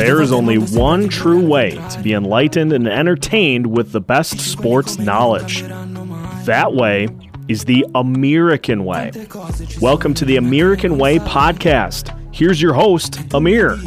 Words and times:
there 0.00 0.22
is 0.22 0.32
only 0.32 0.56
one 0.56 1.10
true 1.10 1.44
way 1.44 1.72
to 1.90 2.00
be 2.02 2.14
enlightened 2.14 2.72
and 2.72 2.88
entertained 2.88 3.66
with 3.66 3.92
the 3.92 4.00
best 4.00 4.40
sports 4.40 4.98
knowledge. 4.98 5.62
That 6.46 6.72
way 6.72 7.08
is 7.48 7.66
the 7.66 7.84
American 7.94 8.86
Way. 8.86 9.12
Welcome 9.80 10.14
to 10.14 10.24
the 10.24 10.36
American 10.36 10.96
Way 10.96 11.18
podcast. 11.18 12.16
Here's 12.34 12.62
your 12.62 12.72
host, 12.72 13.20
Amir. 13.34 13.78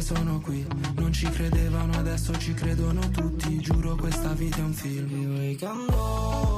sono 0.00 0.38
qui 0.40 0.66
Non 0.96 1.12
ci 1.14 1.26
credevano, 1.30 1.92
adesso 1.94 2.36
ci 2.36 2.52
credono 2.52 3.00
tutti 3.10 3.58
Giuro 3.58 3.96
questa 3.96 4.34
vita 4.34 4.58
è 4.58 4.60
un 4.60 4.72
film 4.74 6.53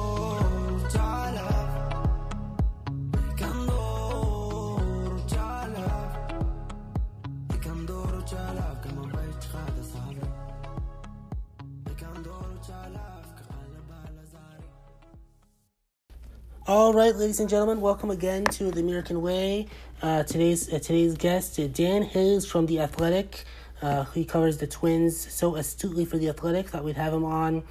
All 16.67 16.91
right, 16.91 17.15
ladies 17.15 17.39
and 17.39 17.47
gentlemen, 17.47 17.79
welcome 17.79 18.11
again 18.11 18.43
to 18.43 18.71
the 18.71 18.81
American 18.81 19.21
Way. 19.21 19.67
Uh, 20.01 20.23
today's 20.23 20.67
uh, 20.67 20.79
today's 20.79 21.15
guest, 21.15 21.57
uh, 21.57 21.67
Dan 21.67 22.01
Hayes 22.01 22.45
from 22.45 22.65
the 22.65 22.81
Athletic. 22.81 23.45
Uh, 23.81 24.03
he 24.03 24.25
covers 24.25 24.57
the 24.57 24.67
Twins 24.67 25.15
so 25.33 25.55
astutely 25.55 26.03
for 26.03 26.17
the 26.17 26.27
Athletic. 26.27 26.67
Thought 26.67 26.83
we'd 26.83 26.97
have 26.97 27.13
him 27.13 27.23
on 27.23 27.63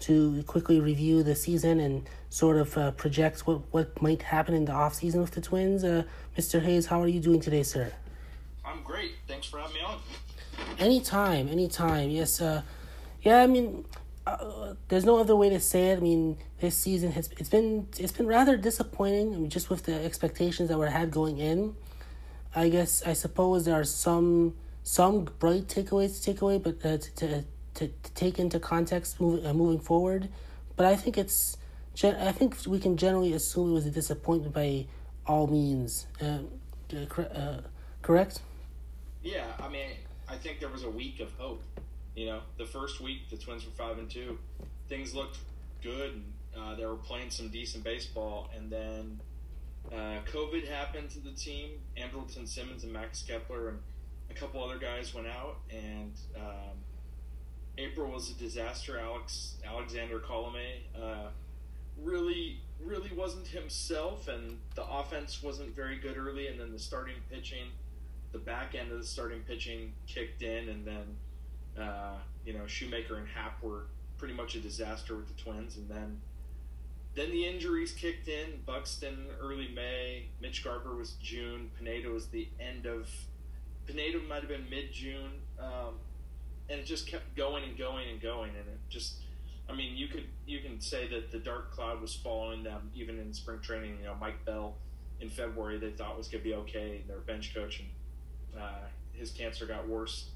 to 0.00 0.42
quickly 0.48 0.80
review 0.80 1.22
the 1.22 1.36
season 1.36 1.78
and 1.78 2.08
sort 2.28 2.56
of 2.56 2.76
uh, 2.76 2.90
project 2.90 3.46
what 3.46 3.60
what 3.70 4.02
might 4.02 4.22
happen 4.22 4.52
in 4.52 4.64
the 4.64 4.72
off 4.72 4.96
season 4.96 5.20
with 5.20 5.30
the 5.30 5.40
Twins. 5.40 5.84
Uh, 5.84 6.02
Mr. 6.36 6.60
Hayes, 6.60 6.86
how 6.86 7.00
are 7.00 7.06
you 7.06 7.20
doing 7.20 7.38
today, 7.38 7.62
sir? 7.62 7.92
I'm 8.64 8.82
great. 8.82 9.12
Thanks 9.28 9.46
for 9.46 9.60
having 9.60 9.76
me 9.76 9.82
on. 9.82 10.00
Anytime, 10.76 11.46
anytime. 11.46 12.10
Yes. 12.10 12.40
Uh, 12.40 12.62
yeah. 13.22 13.44
I 13.44 13.46
mean 13.46 13.84
uh, 14.32 14.74
there's 14.88 15.04
no 15.04 15.18
other 15.18 15.36
way 15.36 15.48
to 15.48 15.60
say 15.60 15.90
it. 15.90 15.98
I 15.98 16.00
mean, 16.00 16.38
this 16.60 16.76
season 16.76 17.12
has 17.12 17.30
it's 17.38 17.48
been 17.48 17.88
it's 17.98 18.12
been 18.12 18.26
rather 18.26 18.56
disappointing. 18.56 19.34
I 19.34 19.38
mean, 19.38 19.50
just 19.50 19.70
with 19.70 19.84
the 19.84 19.94
expectations 19.94 20.68
that 20.68 20.78
were 20.78 20.90
had 20.90 21.10
going 21.10 21.38
in. 21.38 21.74
I 22.54 22.68
guess 22.68 23.02
I 23.06 23.12
suppose 23.12 23.64
there 23.64 23.74
are 23.74 23.84
some 23.84 24.54
some 24.82 25.24
bright 25.38 25.68
takeaways 25.68 26.16
to 26.16 26.22
take 26.22 26.40
away, 26.40 26.58
but 26.58 26.84
uh, 26.84 26.98
to, 26.98 27.14
to, 27.16 27.44
to 27.74 27.88
to 27.88 28.12
take 28.14 28.38
into 28.38 28.58
context 28.58 29.20
moving 29.20 29.46
uh, 29.46 29.54
moving 29.54 29.78
forward. 29.78 30.28
But 30.76 30.86
I 30.86 30.96
think 30.96 31.16
it's 31.16 31.56
I 32.02 32.32
think 32.32 32.56
we 32.66 32.78
can 32.78 32.96
generally 32.96 33.32
assume 33.32 33.70
it 33.70 33.74
was 33.74 33.86
a 33.86 33.90
disappointment 33.90 34.54
by 34.54 34.86
all 35.26 35.46
means. 35.46 36.06
Uh, 36.20 36.38
uh 36.92 37.60
correct? 38.02 38.40
Yeah, 39.22 39.44
I 39.60 39.68
mean, 39.68 39.90
I 40.28 40.36
think 40.36 40.60
there 40.60 40.70
was 40.70 40.84
a 40.84 40.90
week 40.90 41.20
of 41.20 41.30
hope 41.36 41.62
you 42.20 42.26
know, 42.26 42.40
the 42.58 42.66
first 42.66 43.00
week 43.00 43.30
the 43.30 43.36
Twins 43.38 43.64
were 43.64 43.72
five 43.72 43.96
and 43.98 44.10
two, 44.10 44.38
things 44.90 45.14
looked 45.14 45.38
good. 45.82 46.12
And, 46.12 46.24
uh, 46.54 46.74
they 46.74 46.84
were 46.84 46.96
playing 46.96 47.30
some 47.30 47.48
decent 47.48 47.84
baseball, 47.84 48.50
and 48.54 48.70
then 48.70 49.20
uh, 49.90 50.18
COVID 50.32 50.68
happened 50.68 51.08
to 51.10 51.20
the 51.20 51.30
team. 51.30 51.70
Andrelton 51.96 52.46
Simmons 52.46 52.84
and 52.84 52.92
Max 52.92 53.22
Kepler 53.22 53.68
and 53.68 53.78
a 54.30 54.34
couple 54.34 54.62
other 54.62 54.78
guys 54.78 55.14
went 55.14 55.28
out, 55.28 55.58
and 55.70 56.12
um, 56.36 56.76
April 57.78 58.10
was 58.10 58.30
a 58.30 58.34
disaster. 58.34 58.98
Alex 58.98 59.54
Alexander 59.64 60.18
Colome 60.18 60.82
uh, 61.00 61.28
really 62.02 62.58
really 62.84 63.10
wasn't 63.16 63.46
himself, 63.46 64.28
and 64.28 64.58
the 64.74 64.84
offense 64.84 65.42
wasn't 65.42 65.74
very 65.74 65.98
good 65.98 66.16
early, 66.18 66.48
and 66.48 66.58
then 66.60 66.72
the 66.72 66.78
starting 66.78 67.16
pitching, 67.30 67.66
the 68.32 68.38
back 68.38 68.74
end 68.74 68.90
of 68.90 68.98
the 68.98 69.04
starting 69.04 69.40
pitching 69.46 69.92
kicked 70.06 70.42
in, 70.42 70.68
and 70.68 70.84
then 70.84 71.16
uh, 71.78 72.16
you 72.44 72.52
know, 72.52 72.66
Shoemaker 72.66 73.16
and 73.16 73.28
Happ 73.28 73.62
were 73.62 73.86
pretty 74.18 74.34
much 74.34 74.54
a 74.54 74.60
disaster 74.60 75.16
with 75.16 75.28
the 75.28 75.42
Twins, 75.42 75.76
and 75.76 75.88
then 75.88 76.20
then 77.14 77.30
the 77.30 77.46
injuries 77.46 77.92
kicked 77.92 78.28
in. 78.28 78.60
Buxton 78.66 79.26
early 79.40 79.68
May, 79.74 80.26
Mitch 80.40 80.62
Garver 80.62 80.94
was 80.94 81.12
June, 81.22 81.70
Pineda 81.76 82.08
was 82.08 82.28
the 82.28 82.48
end 82.60 82.86
of 82.86 83.08
Pineda 83.86 84.18
might 84.28 84.40
have 84.40 84.48
been 84.48 84.68
mid 84.70 84.92
June, 84.92 85.32
um, 85.58 85.94
and 86.68 86.80
it 86.80 86.86
just 86.86 87.06
kept 87.06 87.34
going 87.36 87.64
and 87.64 87.76
going 87.76 88.08
and 88.08 88.20
going, 88.20 88.50
and 88.50 88.66
it 88.68 88.78
just. 88.88 89.16
I 89.68 89.72
mean, 89.72 89.96
you 89.96 90.08
could 90.08 90.24
you 90.46 90.58
can 90.60 90.80
say 90.80 91.06
that 91.08 91.30
the 91.30 91.38
dark 91.38 91.70
cloud 91.70 92.00
was 92.00 92.14
following 92.14 92.64
them 92.64 92.90
even 92.92 93.20
in 93.20 93.32
spring 93.32 93.60
training. 93.60 93.98
You 94.00 94.06
know, 94.06 94.16
Mike 94.20 94.44
Bell 94.44 94.74
in 95.20 95.28
February 95.28 95.78
they 95.78 95.90
thought 95.90 96.18
was 96.18 96.26
going 96.26 96.42
to 96.42 96.48
be 96.48 96.54
okay. 96.56 97.02
Their 97.06 97.18
bench 97.18 97.54
coach 97.54 97.80
and 97.80 98.60
uh, 98.60 98.86
his 99.12 99.30
cancer 99.30 99.66
got 99.66 99.86
worse 99.86 100.30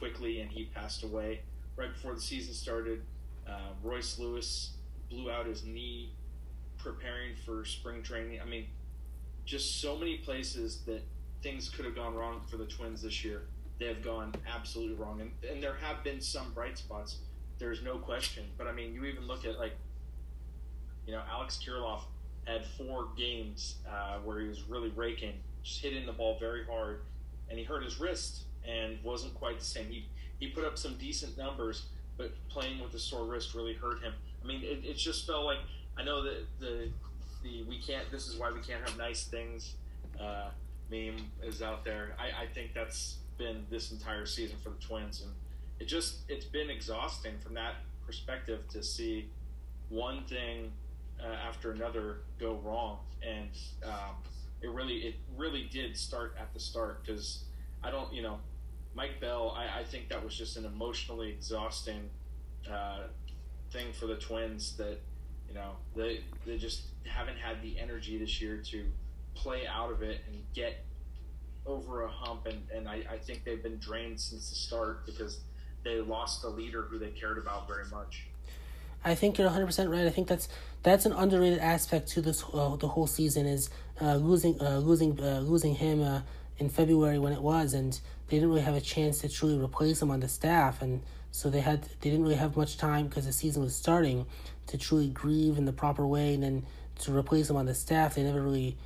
quickly, 0.00 0.40
and 0.40 0.50
he 0.50 0.64
passed 0.64 1.04
away 1.04 1.42
right 1.76 1.92
before 1.92 2.14
the 2.14 2.20
season 2.20 2.54
started. 2.54 3.02
Uh, 3.48 3.70
Royce 3.84 4.18
Lewis 4.18 4.72
blew 5.10 5.30
out 5.30 5.46
his 5.46 5.64
knee 5.64 6.10
preparing 6.78 7.36
for 7.44 7.64
spring 7.64 8.02
training. 8.02 8.40
I 8.40 8.46
mean, 8.46 8.66
just 9.44 9.80
so 9.80 9.96
many 9.96 10.16
places 10.16 10.80
that 10.86 11.02
things 11.42 11.68
could 11.68 11.84
have 11.84 11.94
gone 11.94 12.14
wrong 12.14 12.40
for 12.50 12.56
the 12.56 12.66
Twins 12.66 13.02
this 13.02 13.22
year. 13.24 13.42
They 13.78 13.86
have 13.86 14.02
gone 14.02 14.34
absolutely 14.52 14.96
wrong, 14.96 15.20
and, 15.20 15.30
and 15.48 15.62
there 15.62 15.74
have 15.74 16.02
been 16.02 16.20
some 16.20 16.52
bright 16.52 16.78
spots. 16.78 17.18
There's 17.58 17.82
no 17.82 17.98
question. 17.98 18.44
But 18.56 18.66
I 18.66 18.72
mean, 18.72 18.94
you 18.94 19.04
even 19.04 19.26
look 19.26 19.44
at 19.44 19.58
like, 19.58 19.72
you 21.06 21.12
know, 21.12 21.22
Alex 21.30 21.58
Kirilloff 21.64 22.02
had 22.46 22.64
four 22.78 23.08
games 23.16 23.76
uh, 23.88 24.18
where 24.24 24.40
he 24.40 24.48
was 24.48 24.62
really 24.62 24.90
raking, 24.90 25.34
just 25.62 25.82
hitting 25.82 26.06
the 26.06 26.12
ball 26.12 26.38
very 26.38 26.64
hard, 26.64 27.02
and 27.48 27.58
he 27.58 27.64
hurt 27.64 27.84
his 27.84 28.00
wrist 28.00 28.44
and 28.68 28.98
wasn't 29.02 29.34
quite 29.34 29.58
the 29.58 29.64
same. 29.64 29.86
He 29.86 30.06
he 30.38 30.48
put 30.48 30.64
up 30.64 30.78
some 30.78 30.94
decent 30.94 31.36
numbers, 31.36 31.86
but 32.16 32.32
playing 32.48 32.80
with 32.80 32.94
a 32.94 32.98
sore 32.98 33.24
wrist 33.24 33.54
really 33.54 33.74
hurt 33.74 34.02
him. 34.02 34.14
I 34.42 34.46
mean, 34.46 34.62
it, 34.62 34.84
it 34.84 34.96
just 34.96 35.26
felt 35.26 35.44
like 35.44 35.58
I 35.98 36.04
know 36.04 36.22
that 36.22 36.46
the 36.58 36.88
the 37.42 37.62
we 37.68 37.80
can't. 37.80 38.10
This 38.10 38.26
is 38.26 38.36
why 38.36 38.50
we 38.50 38.60
can't 38.60 38.82
have 38.82 38.96
nice 38.96 39.24
things. 39.24 39.74
Uh, 40.20 40.50
meme 40.90 41.16
is 41.42 41.62
out 41.62 41.84
there. 41.84 42.14
I, 42.18 42.42
I 42.42 42.46
think 42.46 42.74
that's 42.74 43.16
been 43.38 43.64
this 43.70 43.92
entire 43.92 44.26
season 44.26 44.56
for 44.62 44.70
the 44.70 44.76
Twins, 44.76 45.22
and 45.22 45.30
it 45.78 45.86
just 45.86 46.18
it's 46.28 46.44
been 46.44 46.70
exhausting 46.70 47.38
from 47.38 47.54
that 47.54 47.74
perspective 48.06 48.68
to 48.68 48.82
see 48.82 49.28
one 49.88 50.24
thing 50.24 50.72
uh, 51.22 51.34
after 51.48 51.72
another 51.72 52.18
go 52.38 52.60
wrong, 52.64 52.98
and 53.26 53.50
um, 53.84 54.16
it 54.62 54.70
really 54.70 54.96
it 54.98 55.14
really 55.36 55.68
did 55.70 55.96
start 55.96 56.34
at 56.38 56.52
the 56.52 56.60
start 56.60 57.04
because 57.04 57.44
I 57.82 57.90
don't 57.90 58.12
you 58.12 58.22
know 58.22 58.38
Mike 58.94 59.20
Bell, 59.20 59.54
I, 59.56 59.80
I 59.80 59.84
think 59.84 60.08
that 60.08 60.22
was 60.22 60.36
just 60.36 60.56
an 60.56 60.64
emotionally 60.64 61.30
exhausting 61.30 62.10
uh, 62.70 63.04
thing 63.72 63.92
for 63.92 64.06
the 64.06 64.16
Twins 64.16 64.76
that, 64.76 64.98
you 65.48 65.54
know, 65.54 65.72
they, 65.94 66.20
they 66.44 66.58
just 66.58 66.82
haven't 67.06 67.38
had 67.38 67.62
the 67.62 67.78
energy 67.78 68.18
this 68.18 68.40
year 68.40 68.62
to 68.66 68.84
play 69.34 69.66
out 69.66 69.90
of 69.92 70.02
it 70.02 70.20
and 70.26 70.42
get 70.54 70.84
over 71.66 72.02
a 72.02 72.08
hump. 72.08 72.46
And, 72.46 72.62
and 72.74 72.88
I, 72.88 73.04
I 73.10 73.18
think 73.18 73.44
they've 73.44 73.62
been 73.62 73.78
drained 73.78 74.20
since 74.20 74.50
the 74.50 74.56
start 74.56 75.06
because 75.06 75.40
they 75.84 76.00
lost 76.00 76.44
a 76.44 76.48
leader 76.48 76.82
who 76.82 76.98
they 76.98 77.10
cared 77.10 77.38
about 77.38 77.68
very 77.68 77.86
much. 77.90 78.26
I 79.04 79.14
think 79.14 79.38
you're 79.38 79.48
100% 79.48 79.90
right. 79.90 80.06
I 80.06 80.10
think 80.10 80.28
that's 80.28 80.48
that's 80.82 81.06
an 81.06 81.12
underrated 81.12 81.58
aspect 81.58 82.08
to 82.08 82.20
this 82.20 82.44
uh, 82.52 82.76
the 82.76 82.88
whole 82.88 83.06
season 83.06 83.46
is 83.46 83.70
uh, 84.00 84.16
losing 84.16 84.60
uh, 84.60 84.78
losing 84.78 85.18
uh, 85.20 85.40
losing 85.40 85.74
him 85.74 86.02
uh, 86.02 86.20
in 86.60 86.68
February 86.68 87.18
when 87.18 87.32
it 87.32 87.42
was, 87.42 87.74
and 87.74 87.98
they 88.28 88.36
didn't 88.36 88.50
really 88.50 88.60
have 88.60 88.76
a 88.76 88.80
chance 88.80 89.18
to 89.20 89.28
truly 89.28 89.58
replace 89.58 90.00
him 90.00 90.10
on 90.10 90.20
the 90.20 90.28
staff, 90.28 90.82
and 90.82 91.00
so 91.32 91.48
they 91.50 91.60
had 91.60 91.82
they 91.82 92.10
didn't 92.10 92.22
really 92.22 92.36
have 92.36 92.56
much 92.56 92.76
time 92.76 93.08
because 93.08 93.26
the 93.26 93.32
season 93.32 93.62
was 93.62 93.74
starting 93.74 94.26
to 94.66 94.78
truly 94.78 95.08
grieve 95.08 95.58
in 95.58 95.64
the 95.64 95.72
proper 95.72 96.06
way, 96.06 96.34
and 96.34 96.42
then 96.42 96.66
to 97.00 97.16
replace 97.16 97.48
him 97.50 97.56
on 97.56 97.66
the 97.66 97.74
staff, 97.74 98.14
they 98.14 98.22
never 98.22 98.42
really. 98.42 98.76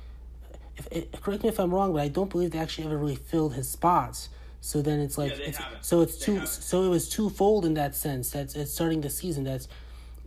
If, 0.77 0.87
if, 0.91 1.21
correct 1.21 1.43
me 1.43 1.49
if 1.49 1.59
I'm 1.59 1.73
wrong, 1.73 1.93
but 1.93 2.01
I 2.01 2.07
don't 2.07 2.29
believe 2.29 2.51
they 2.51 2.59
actually 2.59 2.85
ever 2.85 2.97
really 2.97 3.15
filled 3.15 3.53
his 3.53 3.69
spots. 3.69 4.29
So 4.61 4.81
then 4.81 4.99
it's 4.99 5.17
like 5.17 5.37
yeah, 5.37 5.45
it's, 5.45 5.59
so 5.81 6.01
it's 6.01 6.17
they 6.17 6.25
two 6.25 6.33
haven't. 6.33 6.47
so 6.47 6.83
it 6.83 6.89
was 6.89 7.07
twofold 7.07 7.65
in 7.65 7.75
that 7.75 7.95
sense. 7.95 8.31
That's 8.31 8.55
it's 8.55 8.73
starting 8.73 9.01
the 9.01 9.09
season. 9.09 9.43
That's 9.43 9.67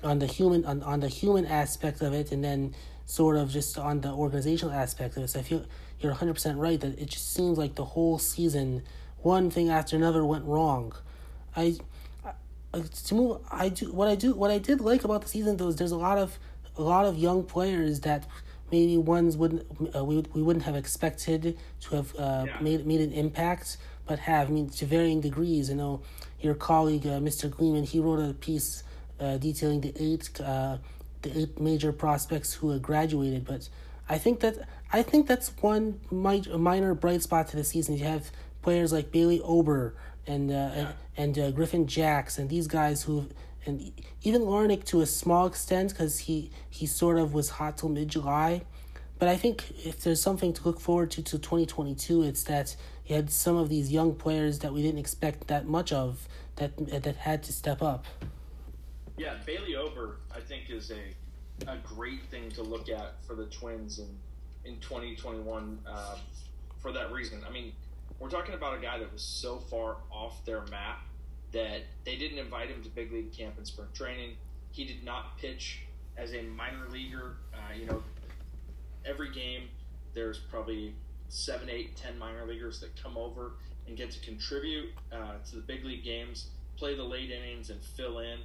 on 0.02 0.20
the 0.20 0.26
human 0.26 0.64
on, 0.64 0.82
on 0.82 1.00
the 1.00 1.08
human 1.08 1.44
aspect 1.46 2.02
of 2.02 2.12
it, 2.12 2.30
and 2.30 2.44
then 2.44 2.74
sort 3.08 3.38
of 3.38 3.50
just 3.50 3.78
on 3.78 4.02
the 4.02 4.10
organizational 4.10 4.72
aspect 4.72 5.16
of 5.16 5.22
it. 5.22 5.28
So 5.28 5.40
I 5.40 5.42
feel 5.42 5.64
you're 5.98 6.14
100% 6.14 6.58
right 6.58 6.78
that 6.78 6.98
it 6.98 7.06
just 7.06 7.32
seems 7.32 7.56
like 7.56 7.74
the 7.74 7.84
whole 7.84 8.18
season, 8.18 8.82
one 9.22 9.50
thing 9.50 9.70
after 9.70 9.96
another 9.96 10.24
went 10.24 10.44
wrong. 10.44 10.92
I, 11.56 11.76
I 12.74 12.80
to 12.80 13.14
move, 13.14 13.38
I 13.50 13.70
do 13.70 13.92
what 13.92 14.08
I 14.08 14.14
do. 14.14 14.34
What 14.34 14.50
I 14.50 14.58
did 14.58 14.82
like 14.82 15.04
about 15.04 15.22
the 15.22 15.28
season 15.28 15.56
though 15.56 15.68
is 15.68 15.76
there's 15.76 15.90
a 15.90 15.96
lot 15.96 16.18
of 16.18 16.38
a 16.76 16.82
lot 16.82 17.06
of 17.06 17.16
young 17.16 17.44
players 17.44 18.00
that 18.00 18.26
maybe 18.70 18.98
ones 18.98 19.38
wouldn't 19.38 19.64
uh, 19.96 20.04
we 20.04 20.22
we 20.34 20.42
wouldn't 20.42 20.66
have 20.66 20.76
expected 20.76 21.58
to 21.80 21.96
have 21.96 22.14
uh, 22.16 22.44
yeah. 22.46 22.60
made 22.60 22.86
made 22.86 23.00
an 23.00 23.12
impact, 23.12 23.78
but 24.06 24.18
have. 24.18 24.48
I 24.48 24.52
mean, 24.52 24.68
to 24.68 24.84
varying 24.84 25.22
degrees. 25.22 25.70
You 25.70 25.76
know, 25.76 26.02
your 26.40 26.54
colleague 26.54 27.06
uh, 27.06 27.20
Mr. 27.20 27.50
Gleeman 27.50 27.84
he 27.84 28.00
wrote 28.00 28.20
a 28.20 28.34
piece 28.34 28.82
uh, 29.18 29.38
detailing 29.38 29.80
the 29.80 29.94
eight 29.98 30.30
uh, 30.42 30.76
the 31.22 31.38
eight 31.38 31.60
major 31.60 31.92
prospects 31.92 32.54
who 32.54 32.70
had 32.70 32.82
graduated, 32.82 33.44
but 33.44 33.68
I 34.08 34.18
think 34.18 34.40
that 34.40 34.68
I 34.92 35.02
think 35.02 35.26
that's 35.26 35.52
one 35.60 36.00
minor 36.10 36.94
bright 36.94 37.22
spot 37.22 37.48
to 37.48 37.56
the 37.56 37.64
season. 37.64 37.96
You 37.96 38.04
have 38.04 38.30
players 38.62 38.92
like 38.92 39.12
Bailey 39.12 39.40
Ober 39.42 39.94
and 40.26 40.50
uh, 40.50 40.54
yeah. 40.54 40.92
and, 41.16 41.36
and 41.36 41.38
uh, 41.38 41.50
Griffin 41.50 41.86
Jax 41.86 42.38
and 42.38 42.48
these 42.48 42.66
guys 42.66 43.02
who 43.02 43.28
and 43.66 43.92
even 44.22 44.42
Larnach 44.42 44.84
to 44.84 45.00
a 45.00 45.06
small 45.06 45.46
extent 45.46 45.90
because 45.90 46.20
he 46.20 46.50
he 46.70 46.86
sort 46.86 47.18
of 47.18 47.34
was 47.34 47.50
hot 47.50 47.78
till 47.78 47.88
mid 47.90 48.08
July. 48.08 48.62
But 49.18 49.28
I 49.28 49.36
think 49.36 49.84
if 49.84 50.02
there's 50.02 50.22
something 50.22 50.52
to 50.52 50.64
look 50.64 50.80
forward 50.80 51.10
to 51.12 51.22
to 51.22 51.38
2022, 51.38 52.22
it's 52.22 52.44
that 52.44 52.76
you 53.06 53.16
had 53.16 53.30
some 53.30 53.56
of 53.56 53.68
these 53.68 53.90
young 53.92 54.14
players 54.14 54.60
that 54.60 54.72
we 54.72 54.82
didn't 54.82 55.00
expect 55.00 55.48
that 55.48 55.66
much 55.66 55.92
of 55.92 56.28
that 56.56 56.76
that 57.02 57.16
had 57.16 57.42
to 57.44 57.52
step 57.52 57.82
up. 57.82 58.06
Yeah, 59.18 59.34
Bailey 59.44 59.74
Ober, 59.74 60.18
I 60.34 60.40
think, 60.40 60.70
is 60.70 60.90
a 60.90 61.14
a 61.66 61.76
great 61.78 62.22
thing 62.30 62.48
to 62.52 62.62
look 62.62 62.88
at 62.88 63.14
for 63.26 63.34
the 63.34 63.46
Twins 63.46 63.98
in 63.98 64.08
in 64.64 64.78
2021 64.80 65.78
uh, 65.86 66.16
for 66.80 66.92
that 66.92 67.10
reason. 67.12 67.42
I 67.46 67.50
mean, 67.50 67.72
we're 68.20 68.30
talking 68.30 68.54
about 68.54 68.76
a 68.76 68.80
guy 68.80 68.98
that 68.98 69.12
was 69.12 69.22
so 69.22 69.58
far 69.58 69.96
off 70.10 70.44
their 70.44 70.62
map 70.66 71.00
that 71.52 71.82
they 72.04 72.16
didn't 72.16 72.38
invite 72.38 72.68
him 72.68 72.82
to 72.82 72.88
big 72.90 73.12
league 73.12 73.32
camp 73.32 73.54
and 73.56 73.66
spring 73.66 73.88
training. 73.94 74.36
He 74.70 74.84
did 74.84 75.02
not 75.04 75.38
pitch 75.38 75.80
as 76.16 76.34
a 76.34 76.42
minor 76.42 76.88
leaguer. 76.90 77.36
Uh, 77.52 77.74
you 77.74 77.86
know, 77.86 78.02
every 79.04 79.30
game 79.32 79.68
there's 80.14 80.38
probably 80.38 80.94
seven, 81.28 81.68
eight, 81.70 81.96
ten 81.96 82.18
minor 82.18 82.46
leaguers 82.46 82.80
that 82.80 83.00
come 83.02 83.16
over 83.16 83.52
and 83.86 83.96
get 83.96 84.10
to 84.10 84.20
contribute 84.20 84.90
uh, 85.12 85.34
to 85.48 85.56
the 85.56 85.62
big 85.62 85.84
league 85.84 86.04
games, 86.04 86.50
play 86.76 86.94
the 86.94 87.02
late 87.02 87.30
innings, 87.30 87.70
and 87.70 87.82
fill 87.82 88.18
in. 88.18 88.38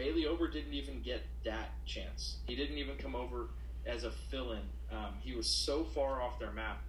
Bailey 0.00 0.26
Ober 0.26 0.48
didn't 0.48 0.72
even 0.72 1.02
get 1.02 1.20
that 1.44 1.72
chance. 1.84 2.38
He 2.46 2.56
didn't 2.56 2.78
even 2.78 2.96
come 2.96 3.14
over 3.14 3.48
as 3.84 4.04
a 4.04 4.10
fill-in. 4.10 4.62
Um, 4.90 5.12
he 5.20 5.34
was 5.34 5.46
so 5.46 5.84
far 5.84 6.22
off 6.22 6.38
their 6.38 6.52
map 6.52 6.82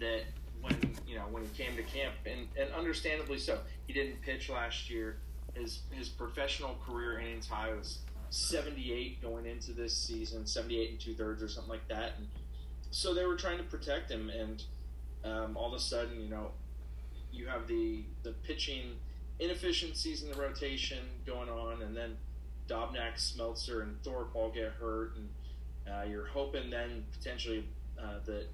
that 0.00 0.24
when 0.60 0.76
you 1.06 1.16
know 1.16 1.24
when 1.30 1.42
he 1.44 1.48
came 1.56 1.74
to 1.76 1.82
camp, 1.82 2.12
and, 2.26 2.46
and 2.60 2.70
understandably 2.74 3.38
so, 3.38 3.58
he 3.86 3.94
didn't 3.94 4.20
pitch 4.20 4.50
last 4.50 4.90
year. 4.90 5.16
His 5.54 5.80
his 5.92 6.10
professional 6.10 6.76
career 6.86 7.18
innings 7.18 7.48
high 7.48 7.72
was 7.72 8.00
78 8.28 9.22
going 9.22 9.46
into 9.46 9.72
this 9.72 9.96
season, 9.96 10.44
78 10.44 10.90
and 10.90 11.00
two 11.00 11.14
thirds 11.14 11.42
or 11.42 11.48
something 11.48 11.70
like 11.70 11.88
that. 11.88 12.12
And 12.18 12.28
so 12.90 13.14
they 13.14 13.24
were 13.24 13.36
trying 13.36 13.56
to 13.56 13.64
protect 13.64 14.10
him, 14.10 14.28
and 14.28 14.62
um, 15.24 15.56
all 15.56 15.68
of 15.68 15.80
a 15.80 15.82
sudden, 15.82 16.20
you 16.20 16.28
know, 16.28 16.50
you 17.32 17.46
have 17.46 17.66
the 17.66 18.02
the 18.24 18.32
pitching 18.46 18.96
inefficiencies 19.40 20.22
in 20.22 20.30
the 20.30 20.36
rotation 20.38 20.98
going 21.24 21.48
on, 21.48 21.80
and 21.80 21.96
then 21.96 22.18
Dobnak, 22.68 23.16
Smeltzer, 23.16 23.82
and 23.82 24.00
Thorpe 24.02 24.30
all 24.34 24.50
get 24.50 24.72
hurt, 24.80 25.14
and 25.16 25.28
uh, 25.92 26.04
you're 26.08 26.26
hoping 26.26 26.70
then 26.70 27.04
potentially 27.12 27.64
uh, 28.00 28.18
that 28.26 28.46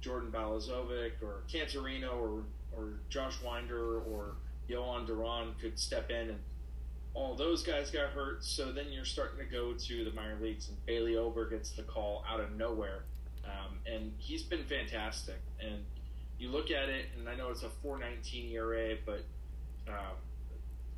Jordan 0.00 0.30
Balazovic 0.30 1.12
or 1.22 1.42
Canterino 1.50 2.14
or 2.14 2.42
or 2.76 2.94
Josh 3.08 3.34
Winder 3.42 4.00
or 4.00 4.36
Jhoan 4.68 5.06
Duran 5.06 5.54
could 5.60 5.78
step 5.78 6.10
in, 6.10 6.30
and 6.30 6.38
all 7.14 7.34
those 7.34 7.62
guys 7.62 7.90
got 7.90 8.10
hurt. 8.10 8.44
So 8.44 8.72
then 8.72 8.86
you're 8.90 9.04
starting 9.04 9.38
to 9.38 9.50
go 9.50 9.72
to 9.72 10.04
the 10.04 10.12
minor 10.12 10.38
leagues, 10.40 10.68
and 10.68 10.84
Bailey 10.86 11.16
Ober 11.16 11.48
gets 11.48 11.70
the 11.70 11.82
call 11.82 12.24
out 12.28 12.40
of 12.40 12.52
nowhere, 12.52 13.04
um, 13.44 13.78
and 13.86 14.12
he's 14.18 14.42
been 14.42 14.64
fantastic. 14.64 15.40
And 15.60 15.84
you 16.38 16.50
look 16.50 16.70
at 16.70 16.88
it, 16.88 17.06
and 17.18 17.28
I 17.28 17.36
know 17.36 17.50
it's 17.50 17.62
a 17.62 17.70
4.19 17.84 18.52
ERA, 18.52 18.96
but 19.06 19.24
uh, 19.88 20.14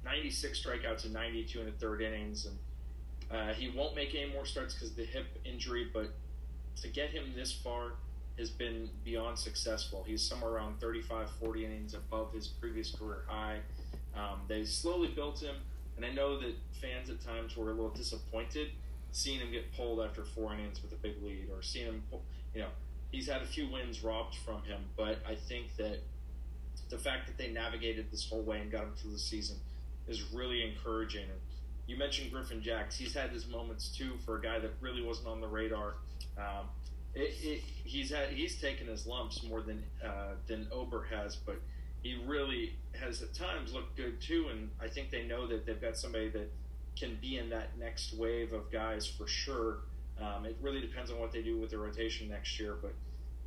96 0.05 0.65
strikeouts 0.65 1.07
in 1.07 1.13
92 1.13 1.61
in 1.61 1.67
the 1.67 1.73
third 1.73 2.03
innings, 2.03 2.47
and 2.47 2.59
uh, 3.31 3.55
he 3.55 3.71
won't 3.71 3.95
make 3.95 4.15
any 4.15 4.31
more 4.33 4.45
starts 4.45 4.75
because 4.75 4.91
of 4.91 4.97
the 4.97 5.05
hip 5.05 5.27
injury. 5.45 5.89
But 5.93 6.11
to 6.83 6.89
get 6.89 7.11
him 7.11 7.33
this 7.35 7.53
far 7.53 7.93
has 8.39 8.51
been 8.51 8.89
beyond 9.05 9.39
successful. 9.39 10.05
He's 10.07 10.23
somewhere 10.23 10.53
around 10.53 10.81
35, 10.81 11.31
40 11.41 11.65
innings 11.65 11.95
above 11.95 12.33
his 12.33 12.49
previous 12.49 12.95
career 12.95 13.25
high. 13.29 13.59
Um, 14.17 14.41
they 14.49 14.65
slowly 14.65 15.09
built 15.09 15.41
him, 15.41 15.57
and 15.97 16.05
I 16.05 16.11
know 16.11 16.39
that 16.41 16.55
fans 16.81 17.11
at 17.11 17.25
times 17.25 17.57
were 17.57 17.71
a 17.71 17.75
little 17.75 17.91
disappointed 17.91 18.69
seeing 19.15 19.39
him 19.39 19.53
get 19.53 19.73
pulled 19.77 20.01
after 20.01 20.25
four 20.25 20.53
innings 20.53 20.83
with 20.83 20.93
a 20.93 20.97
big 20.97 21.23
lead, 21.23 21.49
or 21.55 21.63
seeing 21.63 21.87
him, 21.87 22.03
you 22.53 22.61
know, 22.61 22.69
he's 23.13 23.29
had 23.29 23.43
a 23.43 23.47
few 23.47 23.71
wins 23.71 24.03
robbed 24.03 24.35
from 24.35 24.61
him. 24.65 24.81
But 24.97 25.23
I 25.27 25.37
think 25.37 25.77
that 25.77 26.01
the 26.91 26.99
fact 26.99 27.29
that 27.29 27.39
they 27.39 27.49
navigated 27.53 28.11
this 28.11 28.29
whole 28.29 28.43
way 28.43 28.59
and 28.59 28.73
got 28.73 28.83
him 28.83 28.93
through 28.97 29.13
the 29.13 29.19
season 29.19 29.57
is 30.09 30.33
really 30.33 30.63
encouraging. 30.63 31.27
You 31.87 31.97
mentioned 31.99 32.33
Griffin 32.33 32.63
Jax. 32.63 32.97
He's 32.97 33.15
had 33.15 33.31
his 33.31 33.47
moments 33.47 33.89
too 33.89 34.13
for 34.25 34.39
a 34.39 34.43
guy 34.43 34.59
that 34.59 34.73
really 34.81 35.03
wasn't 35.03 35.29
on 35.29 35.41
the 35.41 35.49
radar. 35.49 35.95
Um, 36.39 36.67
it, 37.15 37.35
it, 37.43 37.63
he's 37.85 38.11
had 38.11 38.31
he's 38.31 38.61
taken 38.61 38.87
his 38.87 39.07
lumps 39.07 39.43
more 39.43 39.63
than 39.63 39.83
uh, 40.05 40.35
than 40.47 40.67
Ober 40.73 41.07
has, 41.11 41.37
but 41.37 41.61
he 42.03 42.21
really 42.27 42.75
has 42.99 43.23
at 43.23 43.35
times 43.35 43.73
looked 43.73 43.97
good 43.97 44.21
too. 44.21 44.49
And 44.51 44.71
I 44.81 44.89
think 44.89 45.11
they 45.11 45.25
know 45.25 45.47
that 45.47 45.67
they've 45.67 45.81
got 45.81 45.97
somebody 45.97 46.29
that 46.31 46.51
can 46.99 47.19
be 47.21 47.39
in 47.39 47.51
that 47.51 47.79
next 47.79 48.15
wave 48.15 48.53
of 48.53 48.71
guys 48.71 49.07
for 49.07 49.27
sure. 49.27 49.79
Um, 50.21 50.45
it 50.45 50.57
really 50.63 50.81
depends 50.81 51.11
on 51.11 51.19
what 51.19 51.33
they 51.33 51.43
do 51.43 51.59
with 51.59 51.71
the 51.71 51.79
rotation 51.79 52.29
next 52.29 52.59
year, 52.61 52.77
but 52.81 52.95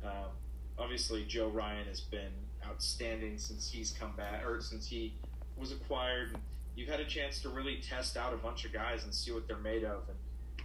um, 0.06 0.30
obviously 0.78 1.24
Joe 1.24 1.48
Ryan 1.48 1.86
has 1.86 2.00
been 2.00 2.32
outstanding 2.66 3.38
since 3.38 3.70
he's 3.70 3.92
come 3.92 4.12
back 4.16 4.44
or 4.46 4.60
since 4.60 4.86
he 4.86 5.14
was 5.58 5.72
acquired. 5.72 6.32
And 6.34 6.42
You've 6.76 6.88
had 6.88 7.00
a 7.00 7.04
chance 7.04 7.40
to 7.42 7.48
really 7.48 7.80
test 7.82 8.16
out 8.16 8.32
a 8.32 8.36
bunch 8.36 8.64
of 8.64 8.72
guys 8.72 9.02
and 9.02 9.12
see 9.12 9.32
what 9.32 9.48
they're 9.48 9.56
made 9.56 9.82
of. 9.82 10.08
And 10.08 10.16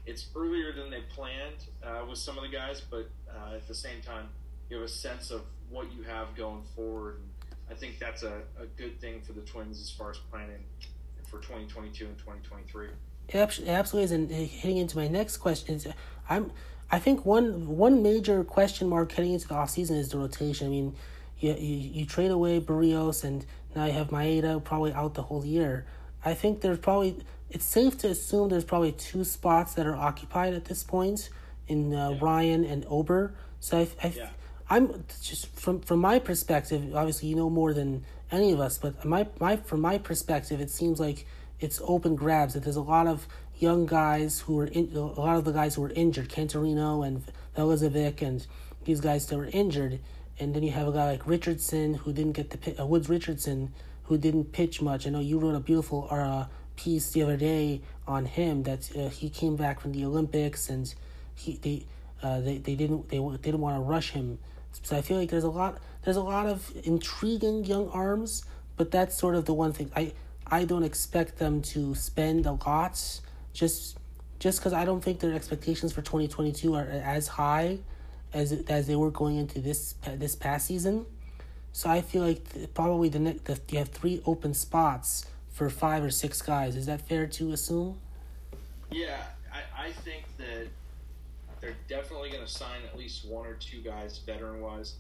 it's 0.06 0.28
earlier 0.36 0.72
than 0.72 0.92
they 0.92 1.02
planned 1.10 1.66
uh, 1.84 2.06
with 2.08 2.20
some 2.20 2.38
of 2.38 2.44
the 2.44 2.50
guys, 2.50 2.82
but 2.82 3.10
uh, 3.28 3.56
at 3.56 3.68
the 3.68 3.74
same 3.74 4.02
time, 4.02 4.30
you 4.70 4.78
have 4.78 4.86
a 4.86 4.90
sense 4.90 5.32
of 5.32 5.42
what 5.70 5.92
you 5.92 6.04
have 6.04 6.36
going 6.36 6.62
forward. 6.76 7.16
And 7.16 7.30
I 7.72 7.74
think 7.74 7.98
that's 7.98 8.22
a, 8.22 8.42
a 8.60 8.68
good 8.78 9.02
thing 9.02 9.22
for 9.22 9.34
the 9.34 9.42
Twins 9.42 9.82
as 9.82 9.90
far 9.90 10.12
as 10.12 10.18
planning 10.30 10.64
for 11.28 11.40
2022 11.40 12.06
and 12.06 12.18
2023. 12.18 12.90
It 13.30 13.36
absolutely 13.68 14.04
is. 14.04 14.12
And 14.12 14.30
hitting 14.30 14.78
into 14.78 14.98
my 14.98 15.08
next 15.08 15.38
question, 15.38 15.76
is 15.76 15.88
I'm 16.30 16.52
I 16.92 17.00
think 17.00 17.26
one 17.26 17.76
one 17.78 18.04
major 18.04 18.44
question 18.44 18.88
mark 18.88 19.12
heading 19.14 19.34
into 19.34 19.48
the 19.48 19.56
offseason 19.56 19.98
is 19.98 20.10
the 20.10 20.20
rotation. 20.20 20.68
I 20.68 20.70
mean, 20.70 20.96
you, 21.40 21.54
you, 21.54 21.76
you 21.92 22.06
trade 22.06 22.32
away 22.32 22.60
Berrios 22.60 23.24
and 23.24 23.46
now 23.76 23.86
you 23.86 23.92
have 23.94 24.10
Maeda 24.10 24.64
probably 24.64 24.94
out 24.94 25.14
the 25.16 25.24
whole 25.24 25.46
year. 25.46 25.86
I 26.24 26.34
think 26.34 26.62
there's 26.62 26.80
probably 26.80 27.18
it's 27.50 27.66
safe 27.66 27.98
to 28.00 28.10
assume 28.10 28.50
there's 28.50 28.64
probably 28.64 28.92
two 28.94 29.24
spots 29.24 29.76
that 29.76 29.86
are 29.86 29.96
occupied 29.96 30.54
at 30.54 30.66
this 30.66 30.84
point 30.84 31.30
in 31.68 31.94
uh, 31.94 32.10
yeah. 32.10 32.18
Ryan 32.22 32.64
and 32.64 32.86
Ober. 32.90 33.34
So 33.60 33.80
I, 33.80 33.88
I 34.04 34.08
yeah. 34.16 34.30
I'm 34.70 35.04
just 35.22 35.48
from 35.56 35.82
from 35.82 36.00
my 36.00 36.20
perspective. 36.20 36.96
Obviously, 36.96 37.30
you 37.30 37.36
know 37.36 37.50
more 37.50 37.74
than 37.74 38.06
any 38.32 38.52
of 38.52 38.60
us, 38.60 38.78
but 38.78 39.06
my 39.06 39.28
my 39.40 39.58
from 39.58 39.82
my 39.82 39.98
perspective, 39.98 40.62
it 40.62 40.72
seems 40.72 41.00
like 41.00 41.28
it's 41.60 41.80
open 41.84 42.16
grabs. 42.16 42.54
That 42.54 42.64
there's 42.64 42.76
a 42.76 42.82
lot 42.82 43.08
of 43.08 43.28
young 43.58 43.86
guys 43.86 44.40
who 44.42 44.60
are 44.60 44.66
in, 44.66 44.92
a 44.96 45.00
lot 45.00 45.38
of 45.38 45.46
the 45.46 45.52
guys 45.52 45.76
who 45.76 45.84
were 45.84 45.92
injured, 45.92 46.30
Canterino 46.30 47.06
and 47.06 47.24
Balazovic, 47.56 48.22
and 48.22 48.46
these 48.86 49.00
guys 49.00 49.28
that 49.28 49.38
were 49.38 49.50
injured 49.54 50.00
and 50.40 50.56
then 50.56 50.64
you 50.64 50.72
have 50.72 50.88
a 50.88 50.92
guy 50.92 51.12
like 51.12 51.28
Richardson 51.28 51.96
who 51.96 52.14
didn't 52.14 52.34
get 52.34 52.50
the 52.50 52.82
uh, 52.82 52.86
Woods 52.86 53.10
Richardson 53.10 53.74
who 54.04 54.18
didn't 54.18 54.52
pitch 54.52 54.82
much. 54.82 55.08
I 55.08 55.10
know 55.10 55.20
you 55.20 55.40
wrote 55.40 55.56
a 55.56 55.60
beautiful 55.60 56.08
uh, 56.10 56.46
piece 56.76 57.12
the 57.12 57.24
other 57.24 57.38
day 57.38 57.82
on 58.08 58.26
him 58.26 58.64
that 58.64 58.90
uh, 58.98 59.10
he 59.10 59.30
came 59.30 59.56
back 59.56 59.80
from 59.80 59.92
the 59.92 60.04
Olympics 60.06 60.70
and 60.70 60.94
he 61.36 61.58
they 61.62 61.86
uh, 62.22 62.40
they 62.42 62.58
they 62.58 62.76
didn't 62.76 63.10
they, 63.10 63.20
they 63.20 63.38
didn't 63.38 63.62
want 63.62 63.78
to 63.78 63.82
rush 63.82 64.12
him. 64.12 64.40
So 64.82 64.98
I 64.98 65.02
feel 65.02 65.18
like 65.18 65.30
there's 65.30 65.44
a 65.44 65.50
lot 65.50 65.80
there's 66.04 66.18
a 66.18 66.22
lot 66.22 66.48
of 66.48 66.72
intriguing 66.84 67.64
young 67.64 67.90
arms, 67.90 68.44
but 68.76 68.92
that's 68.92 69.16
sort 69.18 69.36
of 69.36 69.46
the 69.46 69.54
one 69.54 69.74
thing 69.74 69.92
I 69.96 70.14
I 70.48 70.66
don't 70.66 70.84
expect 70.84 71.38
them 71.38 71.62
to 71.74 71.96
spend 71.96 72.46
a 72.46 72.54
lot 72.54 73.22
just 73.54 73.98
just 74.40 74.60
because 74.60 74.74
I 74.74 74.84
don't 74.84 75.02
think 75.02 75.20
their 75.20 75.34
expectations 75.34 75.94
for 75.94 76.02
2022 76.02 76.74
are 76.74 76.82
as 76.82 77.28
high 77.28 77.80
as 78.34 78.52
as 78.68 78.88
they 78.88 78.96
were 78.96 79.12
going 79.12 79.38
into 79.38 79.60
this 79.60 79.96
this 80.18 80.36
past 80.36 80.68
season. 80.68 81.06
So 81.72 81.90
I 81.90 82.02
feel 82.02 82.24
like 82.24 82.74
probably 82.74 83.10
the 83.10 83.20
next 83.20 83.46
the, 83.46 83.60
you 83.70 83.80
have 83.80 83.90
three 83.90 84.22
open 84.26 84.54
spots 84.54 85.26
for 85.52 85.70
five 85.70 86.04
or 86.04 86.12
six 86.12 86.42
guys. 86.42 86.76
Is 86.76 86.86
that 86.86 87.02
fair 87.02 87.28
to 87.28 87.52
assume? 87.52 88.00
Yeah, 88.92 89.24
I, 89.52 89.88
I 89.88 89.92
think 89.92 90.26
that 90.38 90.68
they're 91.62 91.76
definitely 91.88 92.30
going 92.30 92.46
to 92.46 92.52
sign 92.52 92.82
at 92.92 92.98
least 92.98 93.26
one 93.26 93.48
or 93.48 93.54
two 93.54 93.82
guys 93.82 94.20
veteran 94.20 94.62
wise. 94.62 94.96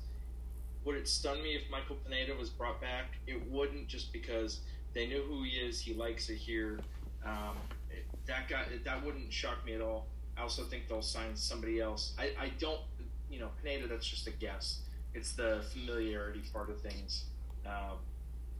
Would 0.85 0.95
it 0.95 1.07
stun 1.07 1.41
me 1.41 1.55
if 1.55 1.69
Michael 1.69 1.97
Pineda 2.05 2.35
was 2.35 2.49
brought 2.49 2.81
back? 2.81 3.13
It 3.27 3.41
wouldn't, 3.49 3.87
just 3.87 4.11
because 4.11 4.61
they 4.93 5.07
know 5.07 5.21
who 5.21 5.43
he 5.43 5.51
is. 5.51 5.79
He 5.79 5.93
likes 5.93 6.29
it 6.29 6.37
here. 6.37 6.79
Um, 7.25 7.57
it, 7.91 8.05
that 8.25 8.47
guy 8.49 8.63
that 8.83 9.05
wouldn't 9.05 9.31
shock 9.31 9.65
me 9.65 9.73
at 9.73 9.81
all. 9.81 10.07
I 10.37 10.41
also 10.41 10.63
think 10.63 10.87
they'll 10.87 11.01
sign 11.01 11.35
somebody 11.35 11.79
else. 11.79 12.13
I, 12.17 12.31
I 12.39 12.51
don't 12.59 12.81
you 13.33 13.39
know, 13.39 13.49
Pineda, 13.63 13.87
that's 13.87 14.07
just 14.07 14.27
a 14.27 14.31
guess. 14.31 14.81
It's 15.13 15.33
the 15.33 15.63
familiarity 15.73 16.43
part 16.53 16.69
of 16.69 16.79
things. 16.81 17.25
Um, 17.65 17.97